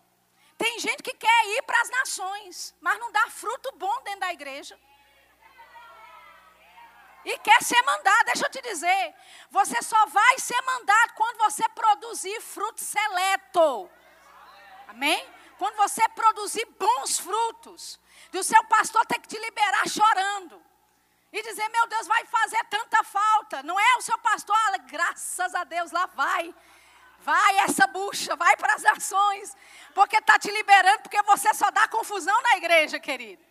[0.60, 4.30] Tem gente que quer ir para as nações, mas não dá fruto bom dentro da
[4.30, 4.78] igreja.
[7.24, 9.14] E quer ser mandado, deixa eu te dizer.
[9.50, 13.90] Você só vai ser mandado quando você produzir fruto seleto.
[14.88, 15.26] Amém?
[15.56, 17.98] Quando você produzir bons frutos.
[18.30, 20.62] E o seu pastor tem que te liberar chorando.
[21.32, 23.62] E dizer, meu Deus, vai fazer tanta falta.
[23.62, 26.54] Não é o seu pastor, graças a Deus, lá vai.
[27.22, 29.56] Vai essa bucha, vai para as nações,
[29.94, 33.44] porque está te liberando, porque você só dá confusão na igreja, querido.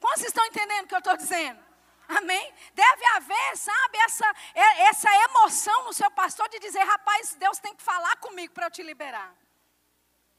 [0.00, 1.62] Quantos estão entendendo o que eu estou dizendo?
[2.08, 2.52] Amém?
[2.74, 7.82] Deve haver, sabe, essa, essa emoção no seu pastor de dizer, rapaz, Deus tem que
[7.82, 9.34] falar comigo para eu te liberar.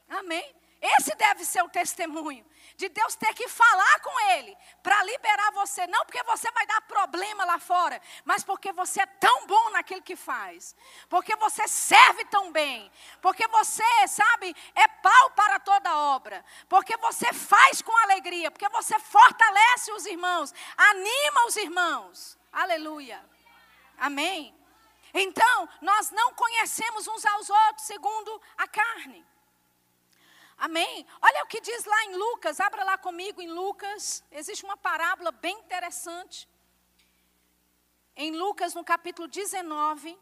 [0.07, 0.55] Amém?
[0.81, 2.45] Esse deve ser o testemunho
[2.77, 6.81] de Deus ter que falar com ele para liberar você, não porque você vai dar
[6.81, 10.75] problema lá fora, mas porque você é tão bom naquilo que faz,
[11.09, 17.31] porque você serve tão bem, porque você, sabe, é pau para toda obra, porque você
[17.33, 22.37] faz com alegria, porque você fortalece os irmãos, anima os irmãos.
[22.51, 23.23] Aleluia.
[23.97, 24.53] Amém.
[25.13, 29.25] Então, nós não conhecemos uns aos outros segundo a carne.
[30.57, 31.05] Amém?
[31.21, 34.23] Olha o que diz lá em Lucas, abra lá comigo em Lucas.
[34.31, 36.47] Existe uma parábola bem interessante.
[38.15, 40.17] Em Lucas, no capítulo 19,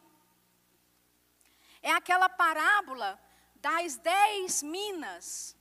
[1.84, 3.20] é aquela parábola
[3.56, 5.56] das dez minas,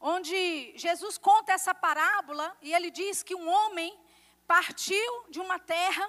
[0.00, 3.96] onde Jesus conta essa parábola e ele diz que um homem
[4.46, 6.08] partiu de uma terra,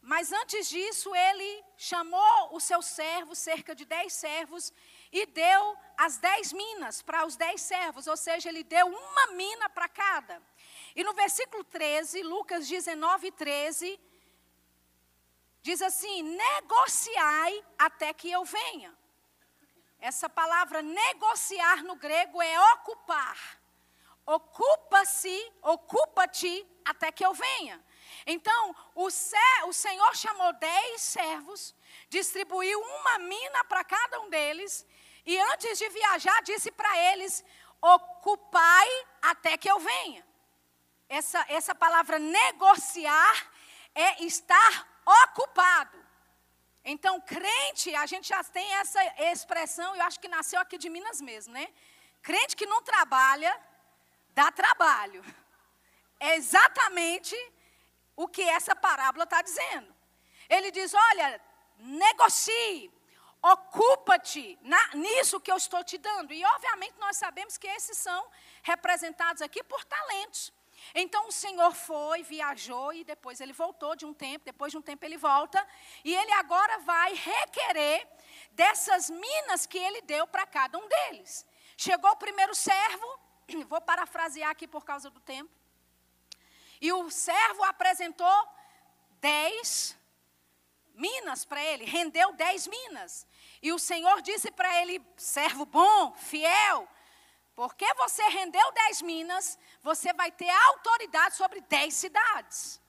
[0.00, 4.72] mas antes disso ele chamou os seus servos, cerca de dez servos,
[5.12, 9.68] e deu as dez minas para os dez servos, ou seja, ele deu uma mina
[9.68, 10.42] para cada.
[10.96, 14.00] E no versículo 13, Lucas 19, 13,
[15.60, 18.96] diz assim: negociai até que eu venha.
[20.00, 23.60] Essa palavra negociar no grego é ocupar.
[24.26, 27.84] Ocupa-se, ocupa-te até que eu venha.
[28.26, 31.74] Então, o, o Senhor chamou dez servos,
[32.08, 34.86] distribuiu uma mina para cada um deles,
[35.24, 37.44] e antes de viajar, disse para eles:
[37.80, 38.88] ocupai
[39.20, 40.26] até que eu venha.
[41.08, 43.52] Essa, essa palavra negociar
[43.94, 46.02] é estar ocupado.
[46.84, 51.20] Então, crente, a gente já tem essa expressão, eu acho que nasceu aqui de Minas
[51.20, 51.68] mesmo, né?
[52.22, 53.52] Crente que não trabalha,
[54.30, 55.22] dá trabalho.
[56.18, 57.36] É exatamente
[58.16, 59.94] o que essa parábola está dizendo.
[60.48, 61.40] Ele diz: olha,
[61.78, 62.92] negocie,
[63.42, 64.58] ocupa-te
[64.94, 66.32] nisso que eu estou te dando.
[66.32, 68.24] E, obviamente, nós sabemos que esses são
[68.62, 70.52] representados aqui por talentos.
[70.94, 74.82] Então o Senhor foi, viajou e depois ele voltou de um tempo, depois de um
[74.82, 75.64] tempo ele volta,
[76.04, 78.08] e ele agora vai requerer
[78.52, 81.46] dessas minas que ele deu para cada um deles.
[81.76, 83.20] Chegou o primeiro servo,
[83.68, 85.50] vou parafrasear aqui por causa do tempo.
[86.80, 88.48] E o servo apresentou
[89.20, 89.96] dez
[90.94, 93.26] minas para ele, rendeu dez minas.
[93.62, 96.88] E o Senhor disse para ele: servo bom, fiel,
[97.54, 102.80] porque você rendeu dez minas, você vai ter autoridade sobre dez cidades.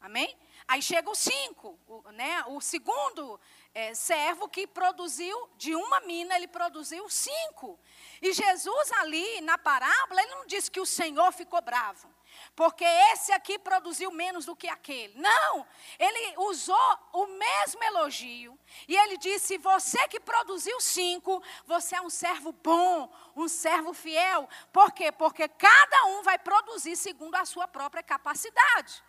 [0.00, 0.36] Amém?
[0.68, 3.40] Aí chega o cinco, o, né, o segundo
[3.72, 7.78] é, servo que produziu de uma mina, ele produziu cinco.
[8.20, 12.12] E Jesus ali na parábola, ele não disse que o Senhor ficou bravo
[12.54, 15.18] porque esse aqui produziu menos do que aquele.
[15.18, 15.66] Não,
[15.98, 18.58] ele usou o mesmo elogio.
[18.88, 24.48] E ele disse: Você que produziu cinco, você é um servo bom, um servo fiel.
[24.72, 25.12] Por quê?
[25.12, 29.02] Porque cada um vai produzir segundo a sua própria capacidade.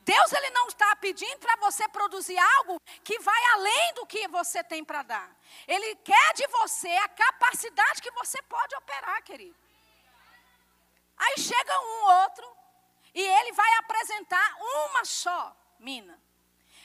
[0.00, 4.64] Deus ele não está pedindo para você produzir algo que vai além do que você
[4.64, 5.36] tem para dar.
[5.66, 9.54] Ele quer de você a capacidade que você pode operar, querido.
[11.18, 12.57] Aí chega um outro
[13.18, 15.40] e ele vai apresentar uma só
[15.80, 16.16] mina.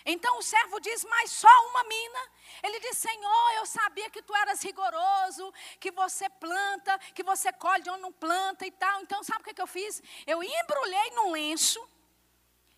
[0.04, 2.22] Então o servo diz, mas só uma mina.
[2.63, 7.84] Ele diz, Senhor, eu sabia que tu eras rigoroso, que você planta, que você colhe
[7.84, 9.02] de onde não planta e tal.
[9.02, 10.02] Então sabe o que, que eu fiz?
[10.26, 11.80] Eu embrulhei num lenço.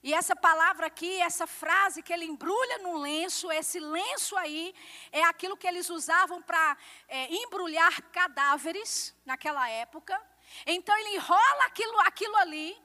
[0.04, 4.76] E essa palavra aqui, essa frase que ele embrulha no lenço, esse lenço aí,
[5.13, 10.22] é aquilo que eles usavam para é, embrulhar cadáveres naquela época.
[10.65, 12.85] Então ele enrola aquilo, aquilo ali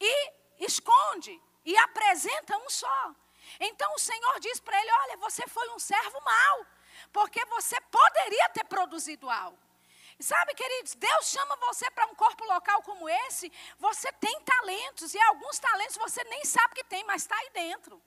[0.00, 3.14] e esconde e apresenta um só.
[3.60, 6.66] Então o Senhor diz para ele: Olha, você foi um servo mau,
[7.12, 9.58] porque você poderia ter produzido algo.
[10.20, 13.52] Sabe, queridos, Deus chama você para um corpo local como esse.
[13.78, 18.02] Você tem talentos, e alguns talentos você nem sabe que tem, mas está aí dentro.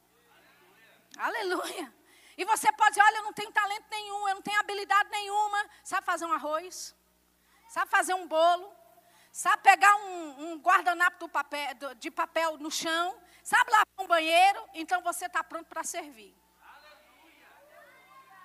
[1.18, 1.64] Aleluia.
[1.64, 2.02] Aleluia.
[2.38, 5.70] E você pode dizer: Olha, eu não tenho talento nenhum, eu não tenho habilidade nenhuma.
[5.84, 6.96] Sabe fazer um arroz?
[7.70, 8.76] Sabe fazer um bolo?
[9.32, 13.18] Sabe pegar um, um guardanapo papel, de papel no chão?
[13.42, 14.70] Sabe lavar um banheiro?
[14.74, 16.36] Então você está pronto para servir.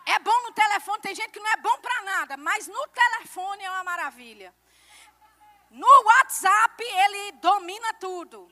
[0.07, 3.64] É bom no telefone, tem gente que não é bom para nada, mas no telefone
[3.64, 4.55] é uma maravilha.
[5.68, 8.49] No WhatsApp ele domina tudo.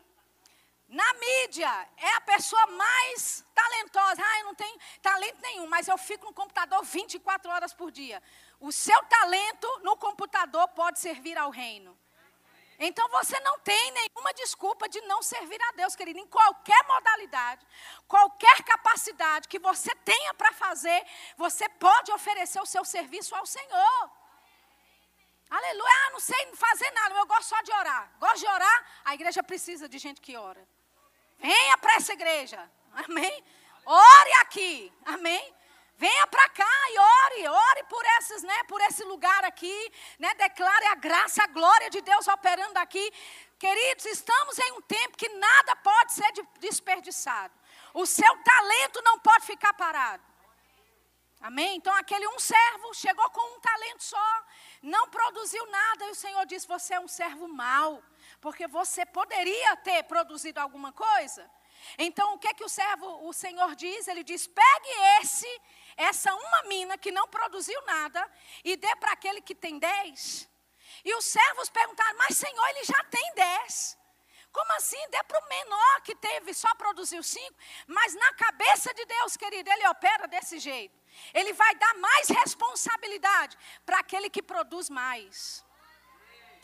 [0.88, 4.20] Na mídia é a pessoa mais talentosa.
[4.25, 8.20] Ah, eu não tenho talento nenhum, mas eu fico no computador 24 horas por dia.
[8.59, 11.97] O seu talento no computador pode servir ao reino.
[12.78, 16.18] Então você não tem nenhuma desculpa de não servir a Deus, querido.
[16.18, 17.66] Em qualquer modalidade,
[18.08, 21.04] qualquer capacidade que você tenha para fazer,
[21.37, 24.10] você pode oferecer o seu serviço ao Senhor.
[25.50, 25.92] Aleluia.
[26.06, 28.10] Ah, não sei fazer nada, eu gosto só de orar.
[28.18, 30.66] Gosto de orar, a igreja precisa de gente que ora.
[31.38, 32.70] Venha para essa igreja.
[32.92, 33.44] Amém.
[33.87, 34.92] Ore aqui.
[35.04, 35.54] Amém.
[35.96, 40.87] Venha para cá e ore, ore por esses, né, por esse lugar aqui, né, declare
[40.87, 43.12] a graça, a glória de Deus operando aqui.
[43.59, 47.54] Queridos, estamos em um tempo que nada pode ser desperdiçado.
[47.92, 50.22] O seu talento não pode ficar parado.
[51.40, 51.76] Amém?
[51.76, 54.44] Então aquele um servo chegou com um talento só,
[54.83, 58.02] não produziu nada, e o Senhor disse: Você é um servo mau,
[58.40, 61.48] porque você poderia ter produzido alguma coisa.
[61.98, 64.09] Então o que que o servo, o Senhor diz?
[64.09, 64.88] Ele diz: Pegue
[65.20, 65.61] esse
[65.96, 68.30] essa uma mina que não produziu nada
[68.64, 70.48] e dê para aquele que tem dez.
[71.04, 73.98] E os servos perguntaram, mas Senhor, ele já tem dez.
[74.54, 75.08] Como assim?
[75.10, 77.58] Dê para o menor que teve, só produziu cinco.
[77.88, 80.96] Mas na cabeça de Deus, querido, ele opera desse jeito.
[81.33, 85.64] Ele vai dar mais responsabilidade para aquele que produz mais.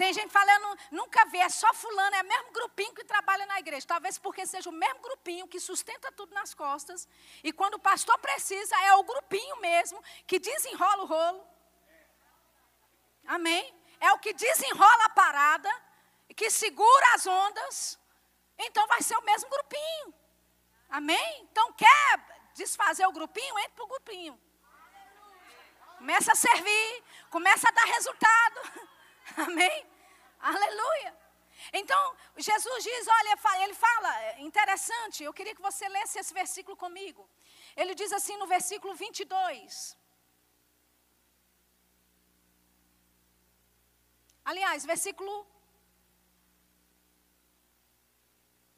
[0.00, 3.58] Tem gente falando, nunca vê, é só fulano, é o mesmo grupinho que trabalha na
[3.58, 3.86] igreja.
[3.86, 7.06] Talvez porque seja o mesmo grupinho que sustenta tudo nas costas.
[7.44, 11.46] E quando o pastor precisa, é o grupinho mesmo que desenrola o rolo.
[13.26, 13.74] Amém?
[14.00, 15.70] É o que desenrola a parada,
[16.34, 17.98] que segura as ondas.
[18.58, 20.14] Então vai ser o mesmo grupinho.
[20.88, 21.46] Amém?
[21.52, 22.20] Então quer
[22.54, 23.58] desfazer o grupinho?
[23.58, 24.40] Entre para o grupinho.
[25.98, 28.88] Começa a servir, começa a dar resultado.
[29.36, 29.89] Amém?
[30.40, 31.16] Aleluia.
[31.72, 37.28] Então, Jesus diz, olha, ele fala, interessante, eu queria que você lesse esse versículo comigo.
[37.76, 39.96] Ele diz assim no versículo 22.
[44.44, 45.46] Aliás, versículo.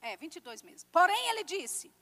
[0.01, 0.91] É, 22 mesmo.
[0.91, 1.95] Porém, ele disse: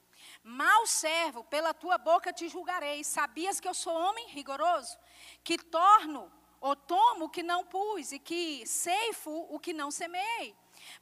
[0.42, 3.04] Mal servo, pela tua boca te julgarei.
[3.04, 4.98] Sabias que eu sou homem rigoroso,
[5.44, 10.54] que torno ou tomo o que não pus, e que ceifo o que não semei.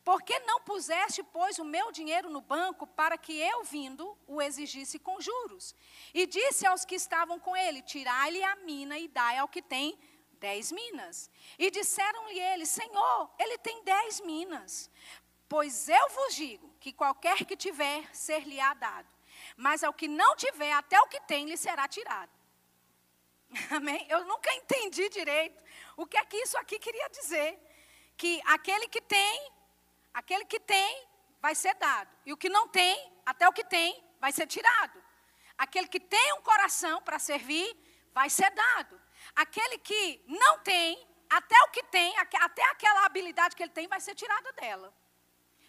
[0.04, 4.40] Por que não puseste, pois, o meu dinheiro no banco, para que eu, vindo, o
[4.40, 5.74] exigisse com juros?
[6.12, 9.98] E disse aos que estavam com ele: Tirai-lhe a mina e dai ao que tem
[10.32, 11.30] dez minas.
[11.58, 14.90] E disseram-lhe eles: Senhor, ele tem dez minas.
[15.48, 19.08] Pois eu vos digo que qualquer que tiver, ser-lhe-á dado.
[19.56, 22.37] Mas ao que não tiver, até o que tem lhe será tirado.
[23.70, 24.06] Amém?
[24.08, 25.62] Eu nunca entendi direito
[25.96, 27.58] o que é que isso aqui queria dizer.
[28.16, 29.52] Que aquele que tem,
[30.12, 31.06] aquele que tem,
[31.40, 32.10] vai ser dado.
[32.26, 35.02] E o que não tem, até o que tem, vai ser tirado.
[35.56, 37.76] Aquele que tem um coração para servir,
[38.12, 39.00] vai ser dado.
[39.34, 44.00] Aquele que não tem, até o que tem, até aquela habilidade que ele tem, vai
[44.00, 44.92] ser tirada dela.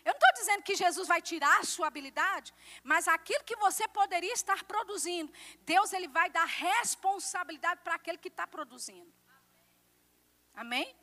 [0.06, 3.88] Eu não estou dizendo que Jesus vai tirar a sua habilidade, mas aquilo que você
[3.88, 5.32] poderia estar produzindo,
[5.62, 9.14] Deus ele vai dar responsabilidade para aquele que está produzindo.
[10.54, 10.95] Amém?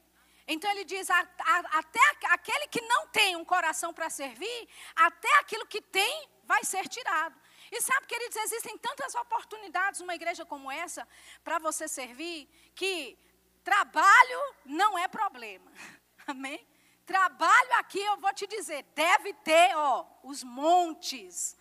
[0.47, 5.39] Então ele diz: a, a, até aquele que não tem um coração para servir, até
[5.41, 7.39] aquilo que tem vai ser tirado.
[7.71, 11.07] E sabe, queridos, existem tantas oportunidades numa igreja como essa
[11.43, 13.19] para você servir, que
[13.65, 15.71] trabalho não é problema.
[16.27, 16.65] Amém?
[17.07, 21.57] Trabalho aqui, eu vou te dizer, deve ter, ó, os montes.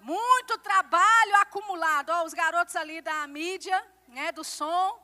[0.00, 2.10] Muito trabalho acumulado.
[2.10, 5.00] Ó, os garotos ali da mídia, né, do som.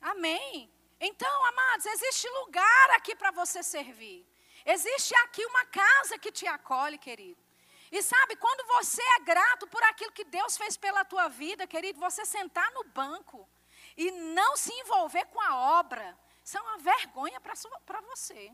[0.00, 0.72] Amém.
[1.00, 4.24] Então, amados, existe lugar aqui para você servir.
[4.64, 7.42] Existe aqui uma casa que te acolhe, querido.
[7.90, 11.98] E sabe, quando você é grato por aquilo que Deus fez pela tua vida, querido,
[11.98, 13.48] você sentar no banco
[13.96, 16.16] e não se envolver com a obra,
[16.56, 18.52] é uma vergonha para você.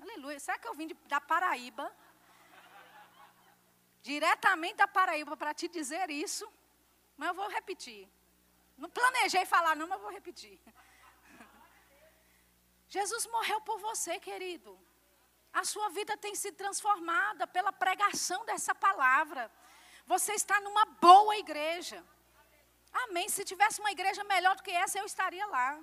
[0.00, 0.40] Aleluia.
[0.40, 1.94] Será que eu vim de, da Paraíba?
[4.02, 6.50] Diretamente da Paraíba para te dizer isso.
[7.16, 8.08] Mas eu vou repetir.
[8.76, 10.58] Não planejei falar, não, mas vou repetir.
[12.88, 14.78] Jesus morreu por você, querido.
[15.52, 19.52] A sua vida tem sido transformada pela pregação dessa palavra.
[20.06, 22.04] Você está numa boa igreja.
[22.92, 23.28] Amém.
[23.28, 25.78] Se tivesse uma igreja melhor do que essa, eu estaria lá.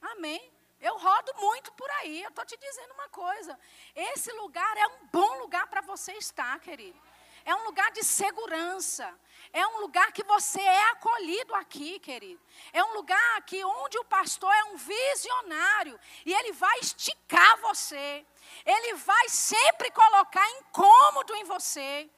[0.00, 0.52] Amém.
[0.80, 2.22] Eu rodo muito por aí.
[2.22, 3.58] Eu estou te dizendo uma coisa.
[3.94, 7.00] Esse lugar é um bom lugar para você estar, querido.
[7.44, 9.12] É um lugar de segurança.
[9.52, 12.40] É um lugar que você é acolhido aqui, querido.
[12.72, 18.24] É um lugar que onde o pastor é um visionário e ele vai esticar você.
[18.64, 22.10] Ele vai sempre colocar incômodo em você.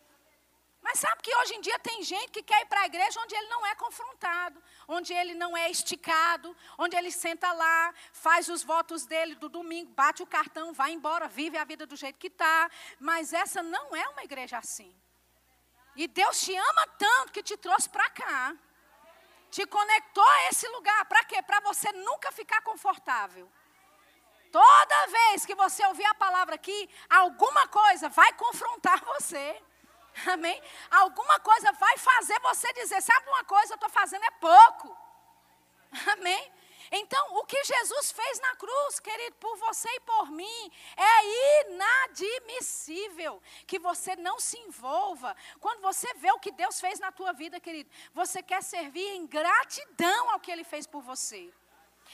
[0.87, 3.35] Mas sabe que hoje em dia tem gente que quer ir para a igreja onde
[3.35, 8.63] ele não é confrontado, onde ele não é esticado, onde ele senta lá, faz os
[8.63, 12.29] votos dele do domingo, bate o cartão, vai embora, vive a vida do jeito que
[12.29, 12.71] está.
[13.01, 14.95] Mas essa não é uma igreja assim.
[15.97, 18.55] E Deus te ama tanto que te trouxe para cá.
[19.51, 21.05] Te conectou a esse lugar.
[21.07, 21.43] Para quê?
[21.43, 23.51] Para você nunca ficar confortável.
[24.53, 29.61] Toda vez que você ouvir a palavra aqui, alguma coisa vai confrontar você.
[30.33, 30.61] Amém?
[30.91, 34.97] Alguma coisa vai fazer você dizer: sabe uma coisa, eu estou fazendo é pouco.
[36.13, 36.53] Amém?
[36.91, 43.43] Então, o que Jesus fez na cruz, querido, por você e por mim, é inadmissível
[43.67, 45.37] que você não se envolva.
[45.59, 49.27] Quando você vê o que Deus fez na tua vida, querido, você quer servir em
[49.27, 51.53] gratidão ao que Ele fez por você.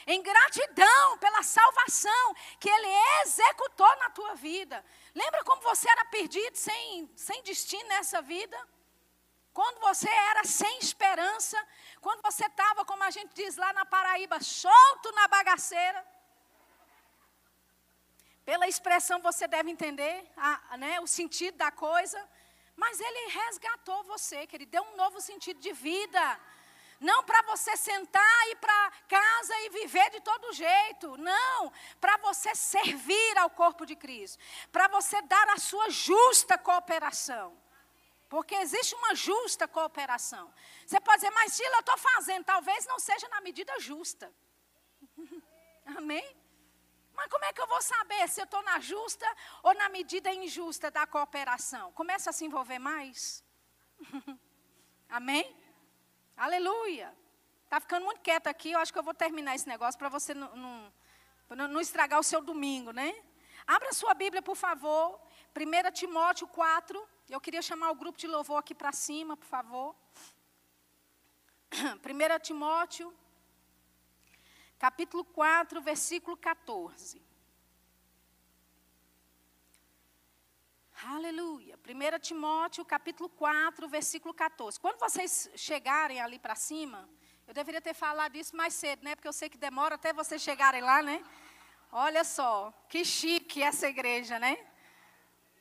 [0.06, 2.88] Em gratidão pela salvação que Ele
[3.24, 4.84] executou na tua vida.
[5.14, 8.58] Lembra como você era perdido, sem, sem destino nessa vida?
[9.52, 11.58] Quando você era sem esperança,
[12.00, 16.06] quando você estava, como a gente diz lá na Paraíba, solto na bagaceira.
[18.44, 22.18] Pela expressão você deve entender a, né, o sentido da coisa.
[22.74, 26.40] Mas ele resgatou você, que ele deu um novo sentido de vida.
[27.02, 31.16] Não para você sentar e para casa e viver de todo jeito.
[31.16, 31.72] Não.
[32.00, 34.38] Para você servir ao corpo de Cristo.
[34.70, 37.60] Para você dar a sua justa cooperação.
[38.28, 40.54] Porque existe uma justa cooperação.
[40.86, 42.44] Você pode dizer, mas Sheila, eu estou fazendo.
[42.44, 44.32] Talvez não seja na medida justa.
[45.98, 46.36] Amém?
[47.14, 49.26] Mas como é que eu vou saber se eu estou na justa
[49.62, 51.92] ou na medida injusta da cooperação?
[51.92, 53.44] Começa a se envolver mais.
[55.10, 55.61] Amém?
[56.36, 57.14] Aleluia.
[57.64, 58.72] Está ficando muito quieto aqui.
[58.72, 62.22] Eu acho que eu vou terminar esse negócio para você não, não, não, estragar o
[62.22, 63.14] seu domingo, né?
[63.66, 65.20] Abra sua Bíblia, por favor.
[65.56, 67.08] 1 Timóteo 4.
[67.28, 69.96] Eu queria chamar o grupo de louvor aqui para cima, por favor.
[71.72, 73.14] 1 Timóteo
[74.78, 77.22] capítulo 4, versículo 14.
[81.04, 81.76] Aleluia.
[81.84, 84.78] 1 Timóteo, capítulo 4, versículo 14.
[84.78, 87.08] Quando vocês chegarem ali para cima,
[87.44, 89.16] eu deveria ter falado isso mais cedo, né?
[89.16, 91.24] Porque eu sei que demora até vocês chegarem lá, né?
[91.90, 94.56] Olha só, que chique essa igreja, né?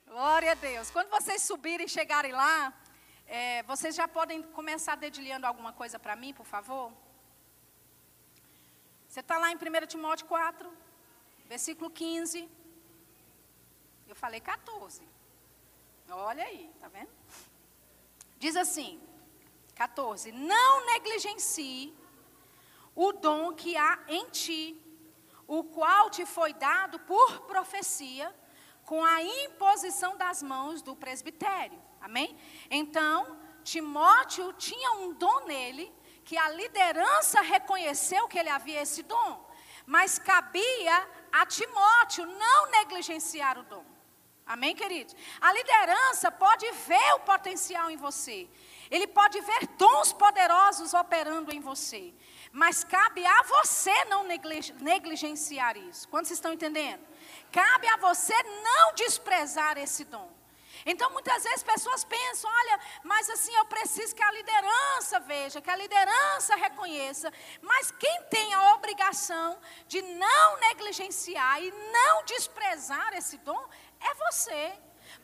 [0.05, 0.91] Glória a Deus.
[0.91, 2.71] Quando vocês subirem e chegarem lá,
[3.25, 6.93] é, vocês já podem começar dedilhando alguma coisa para mim, por favor?
[9.07, 10.71] Você está lá em 1 Timóteo 4,
[11.47, 12.47] versículo 15.
[14.07, 15.10] Eu falei 14.
[16.13, 17.09] Olha aí, tá vendo?
[18.37, 19.01] Diz assim,
[19.75, 21.95] 14: Não negligencie
[22.93, 24.81] o dom que há em ti,
[25.47, 28.33] o qual te foi dado por profecia,
[28.85, 31.81] com a imposição das mãos do presbitério.
[32.01, 32.37] Amém?
[32.69, 35.93] Então, Timóteo tinha um dom nele
[36.25, 39.49] que a liderança reconheceu que ele havia esse dom,
[39.85, 43.90] mas cabia a Timóteo não negligenciar o dom.
[44.51, 45.15] Amém, queridos?
[45.39, 48.49] A liderança pode ver o potencial em você.
[48.89, 52.13] Ele pode ver dons poderosos operando em você.
[52.51, 56.05] Mas cabe a você não negligenciar isso.
[56.09, 57.01] Quantos estão entendendo?
[57.49, 60.29] Cabe a você não desprezar esse dom.
[60.85, 65.69] Então, muitas vezes pessoas pensam: olha, mas assim eu preciso que a liderança veja, que
[65.69, 67.31] a liderança reconheça.
[67.61, 73.65] Mas quem tem a obrigação de não negligenciar e não desprezar esse dom
[74.01, 74.73] é você.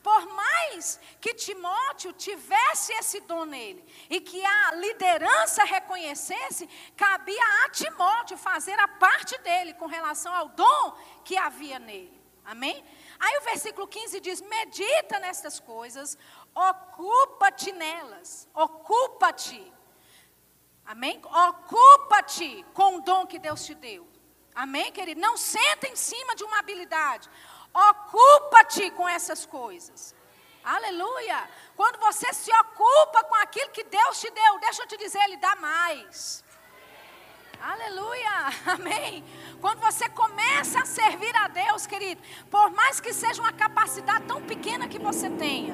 [0.03, 7.69] Por mais que Timóteo tivesse esse dom nele e que a liderança reconhecesse, cabia a
[7.69, 12.17] Timóteo fazer a parte dele com relação ao dom que havia nele.
[12.45, 12.83] Amém?
[13.19, 16.17] Aí o versículo 15 diz: medita nestas coisas,
[16.55, 19.73] ocupa-te nelas, ocupa-te.
[20.85, 21.21] Amém?
[21.49, 24.07] Ocupa-te com o dom que Deus te deu.
[24.55, 25.19] Amém, querido?
[25.19, 27.29] Não senta em cima de uma habilidade.
[27.89, 30.15] Ocupa-te com essas coisas.
[30.63, 31.49] Aleluia.
[31.75, 35.37] Quando você se ocupa com aquilo que Deus te deu, deixa eu te dizer, Ele
[35.37, 36.43] dá mais.
[37.61, 38.29] Aleluia,
[38.65, 39.23] amém.
[39.61, 44.41] Quando você começa a servir a Deus, querido, por mais que seja uma capacidade tão
[44.41, 45.73] pequena que você tenha,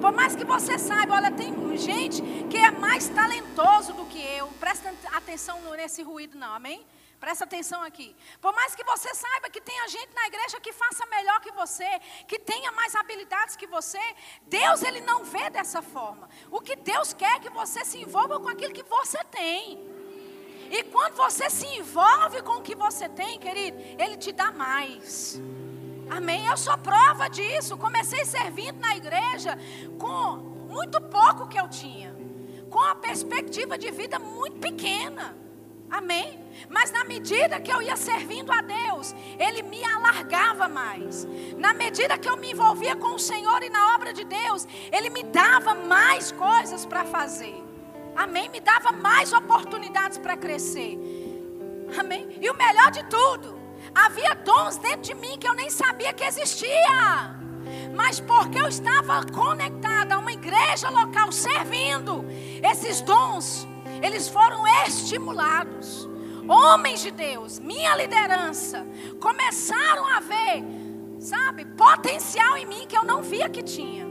[0.00, 4.46] por mais que você saiba, olha, tem gente que é mais talentoso do que eu,
[4.60, 6.86] presta atenção nesse ruído, não, amém?
[7.20, 8.14] Presta atenção aqui.
[8.40, 11.88] Por mais que você saiba que tenha gente na igreja que faça melhor que você,
[12.28, 14.00] que tenha mais habilidades que você,
[14.46, 16.28] Deus ele não vê dessa forma.
[16.50, 19.94] O que Deus quer é que você se envolva com aquilo que você tem.
[20.70, 25.40] E quando você se envolve com o que você tem, querido, Ele te dá mais.
[26.10, 26.46] Amém?
[26.46, 27.76] Eu sou prova disso.
[27.76, 29.58] Comecei servindo na igreja
[29.98, 30.36] com
[30.68, 32.14] muito pouco que eu tinha,
[32.70, 35.43] com a perspectiva de vida muito pequena.
[35.94, 36.40] Amém?
[36.68, 41.24] Mas na medida que eu ia servindo a Deus, Ele me alargava mais.
[41.56, 45.08] Na medida que eu me envolvia com o Senhor e na obra de Deus, Ele
[45.08, 47.54] me dava mais coisas para fazer.
[48.16, 48.48] Amém?
[48.48, 50.98] Me dava mais oportunidades para crescer.
[51.96, 52.38] Amém?
[52.40, 53.56] E o melhor de tudo,
[53.94, 57.36] havia dons dentro de mim que eu nem sabia que existia.
[57.94, 62.24] Mas porque eu estava conectada a uma igreja local servindo,
[62.64, 63.68] esses dons,
[64.02, 66.08] eles foram estimulados.
[66.48, 68.86] Homens de Deus, minha liderança,
[69.18, 70.62] começaram a ver,
[71.18, 74.04] sabe, potencial em mim que eu não via que tinha.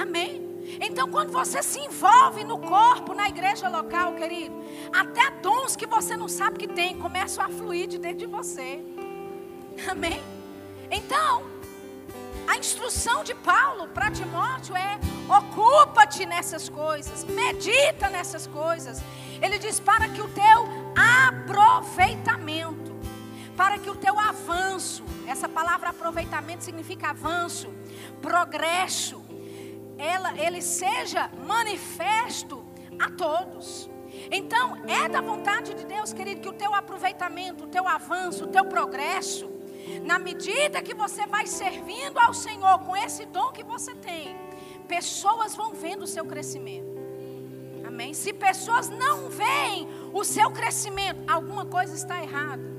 [0.00, 0.46] Amém?
[0.80, 4.54] Então, quando você se envolve no corpo, na igreja local, querido,
[4.92, 8.84] até dons que você não sabe que tem começam a fluir de dentro de você.
[9.88, 10.22] Amém?
[10.90, 11.44] Então,
[12.46, 19.02] a instrução de Paulo para Timóteo é: ocupa-te nessas coisas, medita nessas coisas.
[19.40, 20.68] Ele diz: para que o teu
[21.28, 22.94] aproveitamento,
[23.56, 27.68] para que o teu avanço, essa palavra aproveitamento significa avanço,
[28.22, 29.24] progresso,
[29.98, 32.64] ela, ele seja manifesto
[32.98, 33.90] a todos.
[34.30, 38.48] Então, é da vontade de Deus, querido, que o teu aproveitamento, o teu avanço, o
[38.48, 39.50] teu progresso,
[40.04, 44.36] na medida que você vai servindo ao Senhor com esse dom que você tem,
[44.86, 46.96] pessoas vão vendo o seu crescimento.
[47.86, 48.12] Amém?
[48.12, 52.76] Se pessoas não veem o seu crescimento, alguma coisa está errada.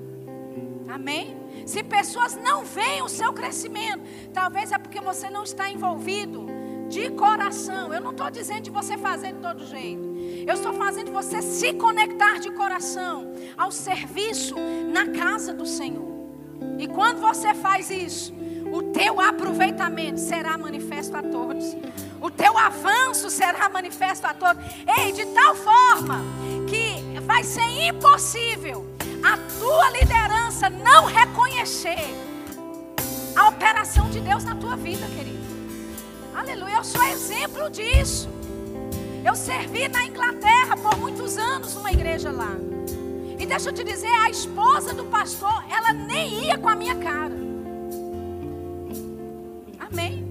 [0.87, 1.35] Amém?
[1.65, 4.03] Se pessoas não veem o seu crescimento,
[4.33, 6.45] talvez é porque você não está envolvido
[6.87, 7.93] de coração.
[7.93, 10.07] Eu não estou dizendo de você fazer de todo jeito.
[10.47, 14.55] Eu estou fazendo você se conectar de coração ao serviço
[14.89, 16.06] na casa do Senhor.
[16.77, 18.33] E quando você faz isso,
[18.71, 21.75] o teu aproveitamento será manifesto a todos.
[22.21, 24.63] O teu avanço será manifesto a todos.
[24.97, 26.21] Ei, de tal forma
[26.67, 28.85] que vai ser impossível
[29.23, 31.97] a tua liderança não reconhecer
[33.35, 35.37] a operação de Deus na tua vida, querido.
[36.35, 38.29] Aleluia, eu sou exemplo disso.
[39.25, 42.55] Eu servi na Inglaterra por muitos anos numa igreja lá.
[43.37, 46.95] E deixa eu te dizer, a esposa do pastor, ela nem ia com a minha
[46.95, 47.35] cara.
[49.79, 50.25] Amém.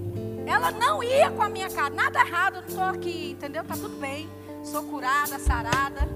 [0.47, 1.95] Ela não ia com a minha cara.
[1.95, 3.63] Nada errado, eu não estou aqui, entendeu?
[3.65, 4.29] Tá tudo bem.
[4.65, 6.09] Sou curada, sarada.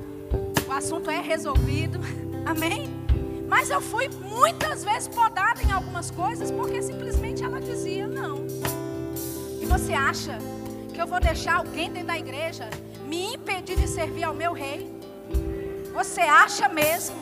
[0.67, 2.01] O assunto é resolvido.
[2.45, 2.89] Amém?
[3.49, 8.47] Mas eu fui muitas vezes podada em algumas coisas porque simplesmente ela dizia não.
[9.61, 10.39] E você acha
[10.93, 12.69] que eu vou deixar alguém dentro da igreja
[13.07, 15.00] me impedir de servir ao meu rei?
[15.93, 17.17] Você acha mesmo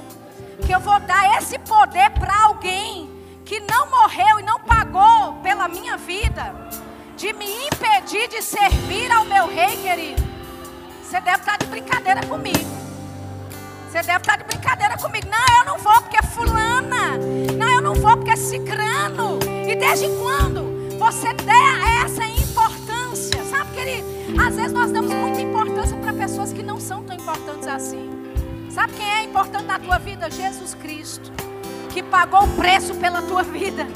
[0.64, 3.10] que eu vou dar esse poder para alguém
[3.44, 6.54] que não morreu e não pagou pela minha vida,
[7.16, 10.22] de me impedir de servir ao meu rei, querido?
[11.02, 12.78] Você deve estar de brincadeira comigo.
[13.88, 15.26] Você deve estar de brincadeira comigo.
[15.30, 17.16] Não, eu não vou porque é fulana.
[17.56, 19.38] Não, eu não vou porque é cicrano.
[19.66, 23.42] E desde quando você der essa importância?
[23.44, 24.06] Sabe, querido?
[24.46, 28.17] Às vezes nós damos muita importância para pessoas que não são tão importantes assim.
[28.70, 30.30] Sabe quem é importante na tua vida?
[30.30, 31.32] Jesus Cristo,
[31.90, 33.86] que pagou o preço pela tua vida.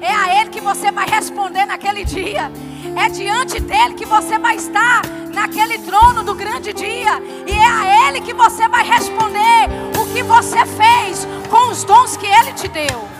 [0.00, 2.50] É a Ele que você vai responder naquele dia.
[2.96, 5.02] É diante dele que você vai estar
[5.32, 7.22] naquele trono do grande dia.
[7.46, 9.68] E é a Ele que você vai responder
[10.00, 13.11] o que você fez com os dons que Ele te deu.